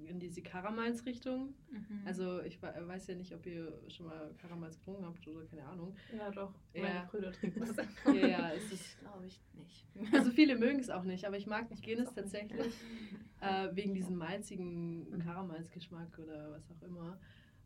in 0.07 0.19
diese 0.19 0.41
Karamals-Richtung. 0.41 1.53
Mhm. 1.71 2.01
Also 2.05 2.41
ich 2.41 2.61
we- 2.61 2.73
weiß 2.87 3.07
ja 3.07 3.15
nicht, 3.15 3.33
ob 3.33 3.45
ihr 3.45 3.79
schon 3.89 4.07
mal 4.07 4.33
Karamals 4.41 4.77
getrunken 4.77 5.05
habt 5.05 5.27
oder 5.27 5.45
keine 5.45 5.65
Ahnung. 5.65 5.95
ja, 6.15 6.29
doch. 6.31 6.53
Ja. 6.73 6.81
Meine 6.81 7.07
Brüder 7.07 7.31
trinken 7.31 7.59
das. 7.59 7.75
Ja, 8.07 8.27
ja, 8.27 8.51
es 8.53 8.71
ist, 8.71 8.99
Glaube 8.99 9.25
ich 9.27 9.39
nicht. 9.53 9.85
also 10.13 10.31
viele 10.31 10.57
mögen 10.57 10.79
es 10.79 10.89
auch 10.89 11.03
nicht, 11.03 11.25
aber 11.25 11.37
ich 11.37 11.45
mag 11.47 11.67
Guinness 11.81 12.13
tatsächlich 12.13 12.73
äh, 13.41 13.69
wegen 13.73 13.93
diesem 13.93 14.15
malzigen 14.17 15.19
Karamalsgeschmack 15.19 16.17
oder 16.19 16.51
was 16.51 16.69
auch 16.71 16.81
immer. 16.81 17.19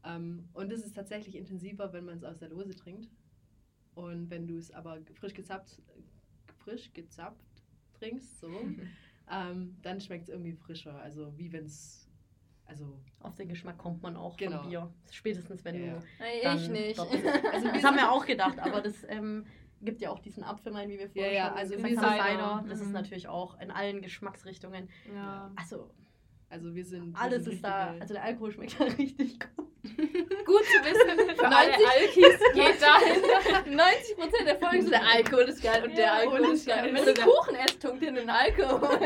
Ähm, 0.04 0.48
und 0.54 0.72
es 0.72 0.86
ist 0.86 0.94
tatsächlich 0.96 1.36
intensiver, 1.36 1.92
wenn 1.94 2.06
man 2.06 2.18
es 2.18 2.24
aus 2.24 2.38
der 2.40 2.50
Dose 2.50 2.76
trinkt. 2.76 3.10
Und 3.96 4.30
wenn 4.30 4.48
du 4.48 4.58
es 4.58 4.70
aber 4.72 5.00
frisch 5.16 5.34
gezapft, 5.34 5.82
frisch 6.60 6.94
gezapft 6.94 7.44
trinkst, 7.96 8.40
so, 8.40 8.52
ähm, 9.32 9.76
dann 9.82 10.00
schmeckt 10.00 10.24
es 10.26 10.30
irgendwie 10.30 10.54
frischer. 10.54 11.00
Also 11.02 11.34
wie 11.38 11.52
wenn 11.52 11.66
es, 11.66 12.07
also 12.68 12.86
Auf 13.22 13.36
den 13.36 13.50
Geschmack 13.50 13.78
kommt 13.78 14.02
man 14.04 14.16
auch 14.16 14.38
Genau. 14.38 14.60
von 14.62 14.70
Bier. 14.70 14.90
Spätestens, 15.12 15.64
wenn 15.66 15.76
Ja. 15.76 15.94
du 15.94 16.00
Nee, 16.20 16.42
dann 16.44 16.58
ich 16.58 16.70
nicht. 16.70 17.00
Also 17.54 17.68
Das 17.74 17.84
haben 17.84 17.96
wir 17.98 18.12
auch 18.12 18.26
gedacht, 18.26 18.60
aber 18.60 18.82
das 18.82 19.04
ähm, 19.10 19.46
gibt 19.82 20.02
ja 20.02 20.10
auch 20.12 20.20
diesen 20.20 20.44
Apfelwein, 20.44 20.90
wie 20.90 21.00
wir 21.00 21.10
vorher 21.10 21.32
Ja, 21.32 21.38
ja, 21.38 21.48
schon 21.50 21.58
also 21.58 21.76
gesagt 21.78 22.02
haben, 22.22 22.30
Cider. 22.32 22.66
Das 22.70 22.80
ist 22.80 22.88
Mhm. 22.88 22.94
natürlich 22.94 23.28
auch 23.28 23.60
in 23.60 23.72
allen 23.72 24.02
Geschmacksrichtungen. 24.02 24.90
Ja. 25.14 25.52
Also 25.56 25.90
Also 26.50 26.74
wir 26.76 26.86
sind. 26.86 27.14
wir 27.14 27.20
alles 27.22 27.44
sind 27.44 27.54
ist 27.56 27.64
da, 27.64 27.96
also 28.00 28.14
der 28.14 28.24
Alkohol 28.24 28.52
schmeckt 28.52 28.80
da 28.80 28.84
richtig 28.98 29.40
gut. 29.40 29.68
Gut 29.84 30.64
zu 30.66 30.80
wissen, 30.84 31.36
für 31.38 31.46
alle 31.48 31.72
90 31.72 31.88
Alkis 31.88 32.40
geht 32.54 32.82
dahin. 32.82 33.80
90% 33.80 34.46
der 34.46 34.58
Folgen 34.60 34.82
sind 34.82 34.92
der 34.92 35.08
Alkohol 35.08 35.44
ist 35.44 35.62
geil 35.64 35.84
und 35.86 35.98
der 35.98 36.14
Alkohol 36.14 36.54
ist 36.54 36.66
geil. 36.68 36.90
Scheiß. 36.96 37.06
Wenn 37.06 37.16
du 37.16 37.22
Kuchen 37.24 37.56
esst, 37.56 37.82
tunkt 37.82 38.02
dir 38.02 38.12
den 38.14 38.30
Alkohol. 38.30 39.00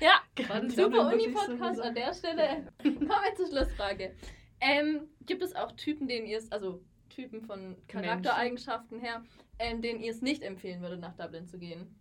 Ja, 0.00 0.20
das 0.34 0.74
super 0.74 1.12
Uni-Podcast 1.12 1.80
an 1.80 1.94
der 1.94 2.12
Stelle. 2.14 2.72
Kommen 2.82 3.08
wir 3.08 3.34
zur 3.36 3.46
Schlussfrage. 3.48 4.14
Ähm, 4.60 5.08
gibt 5.26 5.42
es 5.42 5.54
auch 5.54 5.72
Typen, 5.72 6.08
denen 6.08 6.26
ihr 6.26 6.38
es, 6.38 6.50
also 6.52 6.82
Typen 7.08 7.42
von 7.42 7.76
Charaktereigenschaften 7.88 9.00
her, 9.00 9.24
ähm, 9.58 9.82
denen 9.82 10.00
ihr 10.00 10.10
es 10.10 10.22
nicht 10.22 10.42
empfehlen 10.42 10.80
würdet, 10.80 11.00
nach 11.00 11.16
Dublin 11.16 11.46
zu 11.46 11.58
gehen? 11.58 11.94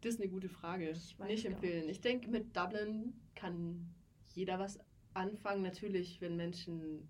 Das 0.00 0.14
ist 0.14 0.20
eine 0.20 0.30
gute 0.30 0.48
Frage. 0.48 0.90
Ich 0.90 1.18
weiß 1.18 1.28
Nicht 1.28 1.46
empfehlen. 1.46 1.88
Ich 1.88 2.00
denke, 2.00 2.30
mit 2.30 2.56
Dublin 2.56 3.14
kann 3.34 3.94
jeder 4.34 4.58
was 4.58 4.78
anfangen. 5.14 5.62
Natürlich, 5.62 6.20
wenn 6.20 6.36
Menschen 6.36 7.08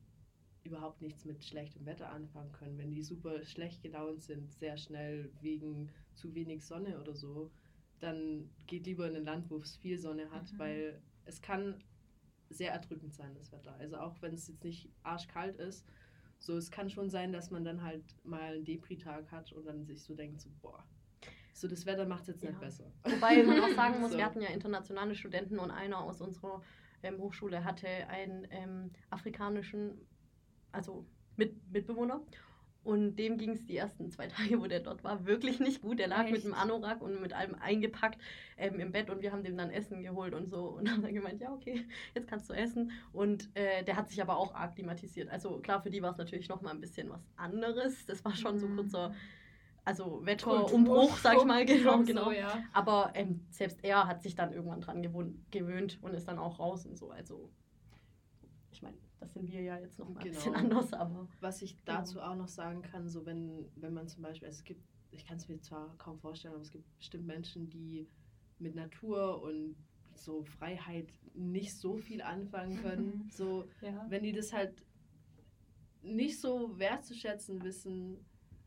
überhaupt 0.62 1.02
nichts 1.02 1.24
mit 1.24 1.44
schlechtem 1.44 1.84
Wetter 1.86 2.10
anfangen 2.10 2.52
können, 2.52 2.78
wenn 2.78 2.94
die 2.94 3.02
super 3.02 3.44
schlecht 3.44 3.82
gelaunt 3.82 4.22
sind, 4.22 4.52
sehr 4.52 4.76
schnell 4.76 5.30
wegen 5.40 5.90
zu 6.14 6.34
wenig 6.34 6.64
Sonne 6.64 7.00
oder 7.00 7.14
so, 7.14 7.50
dann 8.04 8.50
geht 8.66 8.86
lieber 8.86 9.08
in 9.08 9.16
ein 9.16 9.24
Land, 9.24 9.50
wo 9.50 9.56
es 9.58 9.76
viel 9.76 9.98
Sonne 9.98 10.30
hat, 10.30 10.52
Mhm. 10.52 10.58
weil 10.58 11.02
es 11.24 11.40
kann 11.40 11.82
sehr 12.50 12.72
erdrückend 12.72 13.14
sein, 13.14 13.34
das 13.34 13.50
Wetter. 13.52 13.74
Also 13.78 13.96
auch 13.96 14.20
wenn 14.22 14.34
es 14.34 14.46
jetzt 14.48 14.62
nicht 14.62 14.90
arschkalt 15.02 15.56
ist, 15.56 15.86
so 16.38 16.56
es 16.56 16.70
kann 16.70 16.90
schon 16.90 17.08
sein, 17.10 17.32
dass 17.32 17.50
man 17.50 17.64
dann 17.64 17.82
halt 17.82 18.04
mal 18.24 18.54
einen 18.54 18.64
Depri-Tag 18.64 19.30
hat 19.32 19.52
und 19.52 19.64
dann 19.66 19.84
sich 19.84 20.02
so 20.02 20.14
denkt, 20.14 20.40
so 20.40 20.50
boah, 20.60 20.84
so 21.54 21.66
das 21.68 21.86
Wetter 21.86 22.06
macht 22.06 22.22
es 22.22 22.28
jetzt 22.28 22.42
Ja. 22.42 22.50
nicht 22.50 22.60
besser. 22.60 22.92
Wobei 23.04 23.42
man 23.42 23.60
auch 23.60 23.68
sagen 23.76 24.00
muss, 24.00 24.12
So. 24.12 24.18
wir 24.18 24.24
hatten 24.26 24.42
ja 24.42 24.50
internationale 24.50 25.14
Studenten 25.14 25.58
und 25.58 25.70
einer 25.70 25.98
aus 26.00 26.20
unserer 26.20 26.62
ähm, 27.02 27.18
Hochschule 27.18 27.64
hatte 27.64 27.88
einen 28.08 28.46
ähm, 28.50 28.90
afrikanischen, 29.10 29.98
also 30.72 31.06
mit, 31.36 31.54
Mitbewohner. 31.72 32.20
Und 32.84 33.16
dem 33.16 33.38
ging 33.38 33.52
es 33.52 33.64
die 33.64 33.76
ersten 33.76 34.10
zwei 34.10 34.26
Tage, 34.28 34.60
wo 34.60 34.66
der 34.66 34.80
dort 34.80 35.02
war, 35.04 35.26
wirklich 35.26 35.58
nicht 35.58 35.80
gut. 35.82 35.98
Der 35.98 36.08
lag 36.08 36.24
mit 36.30 36.36
Echt? 36.36 36.44
einem 36.44 36.54
Anorak 36.54 37.00
und 37.02 37.20
mit 37.20 37.32
allem 37.32 37.54
eingepackt 37.56 38.20
ähm, 38.58 38.78
im 38.78 38.92
Bett 38.92 39.10
und 39.10 39.22
wir 39.22 39.32
haben 39.32 39.42
dem 39.42 39.56
dann 39.56 39.70
Essen 39.70 40.02
geholt 40.02 40.34
und 40.34 40.48
so. 40.50 40.66
Und 40.66 40.90
haben 40.90 41.02
dann 41.02 41.14
gemeint, 41.14 41.40
ja, 41.40 41.52
okay, 41.52 41.86
jetzt 42.14 42.28
kannst 42.28 42.50
du 42.50 42.54
essen. 42.54 42.90
Und 43.12 43.48
äh, 43.56 43.82
der 43.84 43.96
hat 43.96 44.08
sich 44.10 44.20
aber 44.22 44.36
auch 44.36 44.54
akklimatisiert. 44.54 45.30
Also 45.30 45.58
klar, 45.60 45.82
für 45.82 45.90
die 45.90 46.02
war 46.02 46.10
es 46.12 46.18
natürlich 46.18 46.48
nochmal 46.48 46.74
ein 46.74 46.80
bisschen 46.80 47.08
was 47.10 47.22
anderes. 47.36 48.06
Das 48.06 48.24
war 48.24 48.34
schon 48.36 48.58
so 48.58 48.68
Mhm. 48.68 48.76
kurzer, 48.76 49.14
also 49.84 50.24
Wetterumbruch, 50.24 51.18
sag 51.18 51.36
ich 51.38 51.44
mal, 51.44 51.64
genau, 51.66 52.02
genau. 52.02 52.24
So, 52.26 52.32
ja. 52.32 52.62
Aber 52.72 53.12
ähm, 53.14 53.46
selbst 53.50 53.82
er 53.82 54.06
hat 54.06 54.22
sich 54.22 54.34
dann 54.34 54.52
irgendwann 54.52 54.80
dran 54.80 55.02
gewöhnt 55.50 55.98
und 56.02 56.14
ist 56.14 56.28
dann 56.28 56.38
auch 56.38 56.58
raus 56.58 56.86
und 56.86 56.98
so. 56.98 57.10
Also, 57.10 57.50
ich 58.72 58.82
meine, 58.82 58.96
das 59.24 59.32
sind 59.34 59.50
wir 59.50 59.62
ja 59.62 59.78
jetzt 59.78 59.98
noch 59.98 60.08
mal 60.08 60.20
ein 60.20 60.30
bisschen 60.30 60.52
Genau. 60.52 60.64
anders, 60.76 60.92
aber 60.92 61.28
Was 61.40 61.62
ich 61.62 61.76
dazu 61.84 62.20
auch 62.20 62.36
noch 62.36 62.48
sagen 62.48 62.82
kann, 62.82 63.08
so 63.08 63.24
wenn, 63.26 63.64
wenn 63.76 63.94
man 63.94 64.06
zum 64.08 64.22
Beispiel, 64.22 64.46
also 64.48 64.58
es 64.58 64.64
gibt, 64.64 64.82
ich 65.10 65.24
kann 65.24 65.36
es 65.38 65.48
mir 65.48 65.58
zwar 65.60 65.96
kaum 65.98 66.18
vorstellen, 66.18 66.54
aber 66.54 66.62
es 66.62 66.70
gibt 66.70 66.84
bestimmt 66.98 67.26
Menschen, 67.26 67.70
die 67.70 68.06
mit 68.58 68.74
Natur 68.74 69.42
und 69.42 69.76
so 70.14 70.44
Freiheit 70.44 71.08
nicht 71.34 71.74
so 71.76 71.96
viel 71.96 72.22
anfangen 72.22 72.80
können. 72.82 73.28
So, 73.32 73.68
ja. 73.80 74.04
wenn 74.08 74.22
die 74.22 74.32
das 74.32 74.52
halt 74.52 74.84
nicht 76.02 76.38
so 76.40 76.78
wertzuschätzen 76.78 77.62
wissen, 77.64 78.18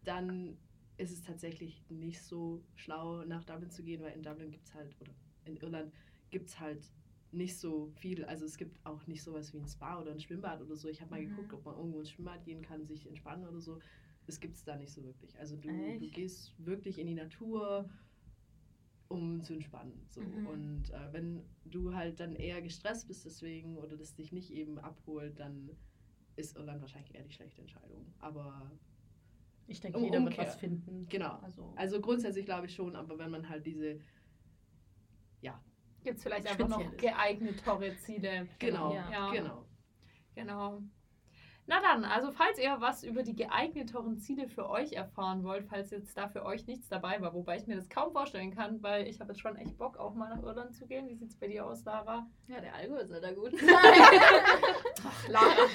dann 0.03 0.57
ist 0.97 1.11
es 1.11 1.21
tatsächlich 1.21 1.83
nicht 1.89 2.21
so 2.23 2.63
schlau, 2.75 3.23
nach 3.25 3.43
Dublin 3.43 3.69
zu 3.69 3.83
gehen, 3.83 4.01
weil 4.01 4.13
in 4.13 4.23
Dublin 4.23 4.49
gibt 4.49 4.65
es 4.65 4.73
halt, 4.73 4.95
oder 4.99 5.11
in 5.45 5.55
Irland 5.57 5.93
gibt 6.31 6.49
es 6.49 6.59
halt 6.59 6.91
nicht 7.31 7.57
so 7.57 7.87
viel. 7.95 8.23
Also 8.25 8.45
es 8.45 8.57
gibt 8.57 8.83
auch 8.85 9.05
nicht 9.07 9.21
sowas 9.23 9.53
wie 9.53 9.57
ein 9.59 9.67
Spa 9.67 9.99
oder 10.01 10.11
ein 10.11 10.19
Schwimmbad 10.19 10.61
oder 10.61 10.75
so. 10.75 10.87
Ich 10.87 11.01
habe 11.01 11.11
mal 11.11 11.21
Mhm. 11.21 11.29
geguckt, 11.29 11.53
ob 11.53 11.65
man 11.65 11.75
irgendwo 11.75 11.99
ins 11.99 12.11
Schwimmbad 12.11 12.43
gehen 12.45 12.61
kann, 12.61 12.85
sich 12.85 13.05
entspannen 13.07 13.45
oder 13.47 13.59
so. 13.59 13.79
Das 14.25 14.39
gibt 14.39 14.55
es 14.55 14.63
da 14.63 14.75
nicht 14.75 14.91
so 14.91 15.03
wirklich. 15.03 15.37
Also 15.39 15.55
du, 15.57 15.67
du 15.99 16.07
gehst 16.09 16.53
wirklich 16.57 16.97
in 16.99 17.07
die 17.07 17.13
Natur, 17.15 17.89
um 19.09 19.41
zu 19.41 19.53
entspannen. 19.53 20.05
So. 20.09 20.21
Mhm. 20.21 20.47
Und 20.47 20.89
äh, 20.91 21.13
wenn 21.13 21.43
du 21.65 21.93
halt 21.93 22.19
dann 22.19 22.35
eher 22.35 22.61
gestresst 22.61 23.07
bist 23.07 23.25
deswegen 23.25 23.77
oder 23.77 23.95
das 23.97 24.15
dich 24.15 24.31
nicht 24.31 24.51
eben 24.51 24.77
abholt, 24.79 25.39
dann 25.39 25.69
ist 26.35 26.55
Irland 26.57 26.81
wahrscheinlich 26.81 27.15
eher 27.15 27.23
die 27.23 27.31
schlechte 27.31 27.61
Entscheidung. 27.61 28.05
Aber 28.19 28.71
ich 29.67 29.79
denke, 29.79 29.97
Um- 29.97 30.03
jeder 30.05 30.19
wird 30.19 30.29
Umkehr. 30.33 30.45
was 30.47 30.55
finden. 30.55 31.07
genau. 31.09 31.37
Also, 31.39 31.73
Also 31.75 31.99
grundsätzlich 32.01 32.45
glaube 32.45 32.67
ich 32.67 32.75
schon, 32.75 32.95
aber 32.95 33.17
wenn 33.17 33.31
man 33.31 33.47
halt 33.49 33.65
diese, 33.65 33.99
Gibt 36.07 36.19
es 36.19 36.23
vielleicht 36.23 36.47
einfach 36.47 36.69
noch 36.69 36.95
geeignetere 36.95 37.97
Ziele. 37.97 38.47
genau, 38.59 38.93
Ja. 38.93 39.29
genau. 39.29 39.65
Genau. 40.35 40.81
Na 41.65 41.81
dann, 41.81 42.05
also 42.05 42.31
falls 42.31 42.57
ihr 42.59 42.77
was 42.79 43.03
über 43.03 43.23
die 43.23 43.35
geeigneteren 43.35 44.17
Ziele 44.17 44.47
für 44.47 44.69
euch 44.69 44.93
erfahren 44.93 45.43
wollt, 45.43 45.67
falls 45.67 45.91
jetzt 45.91 46.15
da 46.15 46.29
für 46.29 46.45
euch 46.45 46.65
nichts 46.65 46.87
dabei 46.87 47.19
war, 47.19 47.33
wobei 47.33 47.57
ich 47.57 47.67
mir 47.67 47.75
das 47.75 47.89
kaum 47.89 48.13
vorstellen 48.13 48.55
kann, 48.55 48.81
weil 48.81 49.05
ich 49.05 49.19
habe 49.19 49.33
jetzt 49.33 49.41
schon 49.41 49.57
echt 49.57 49.77
Bock, 49.77 49.97
auch 49.97 50.13
mal 50.13 50.29
nach 50.29 50.41
Irland 50.41 50.73
zu 50.73 50.87
gehen. 50.87 51.09
Wie 51.09 51.15
sieht 51.15 51.31
es 51.31 51.35
bei 51.35 51.47
dir 51.47 51.65
aus, 51.65 51.83
Lara? 51.83 52.25
Ja, 52.47 52.61
der 52.61 52.73
Alkohol 52.73 52.99
ist 52.99 53.11
da 53.11 53.33
gut. 53.33 53.51
Ach, 55.03 55.27
Lara. 55.27 55.67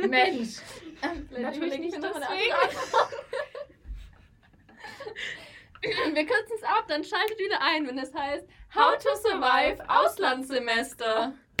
Mensch. 0.08 0.60
Vielleicht 1.00 1.42
Natürlich 1.42 1.78
nicht 1.80 1.96
deswegen. 1.96 2.54
Wir 6.14 6.26
kürzen 6.26 6.56
es 6.56 6.62
ab, 6.62 6.84
dann 6.86 7.02
schaltet 7.02 7.38
wieder 7.38 7.60
ein, 7.60 7.86
wenn 7.88 7.98
es 7.98 8.14
heißt 8.14 8.46
How 8.74 8.96
to 8.98 9.16
Survive 9.16 9.82
Auslandssemester. 9.88 11.34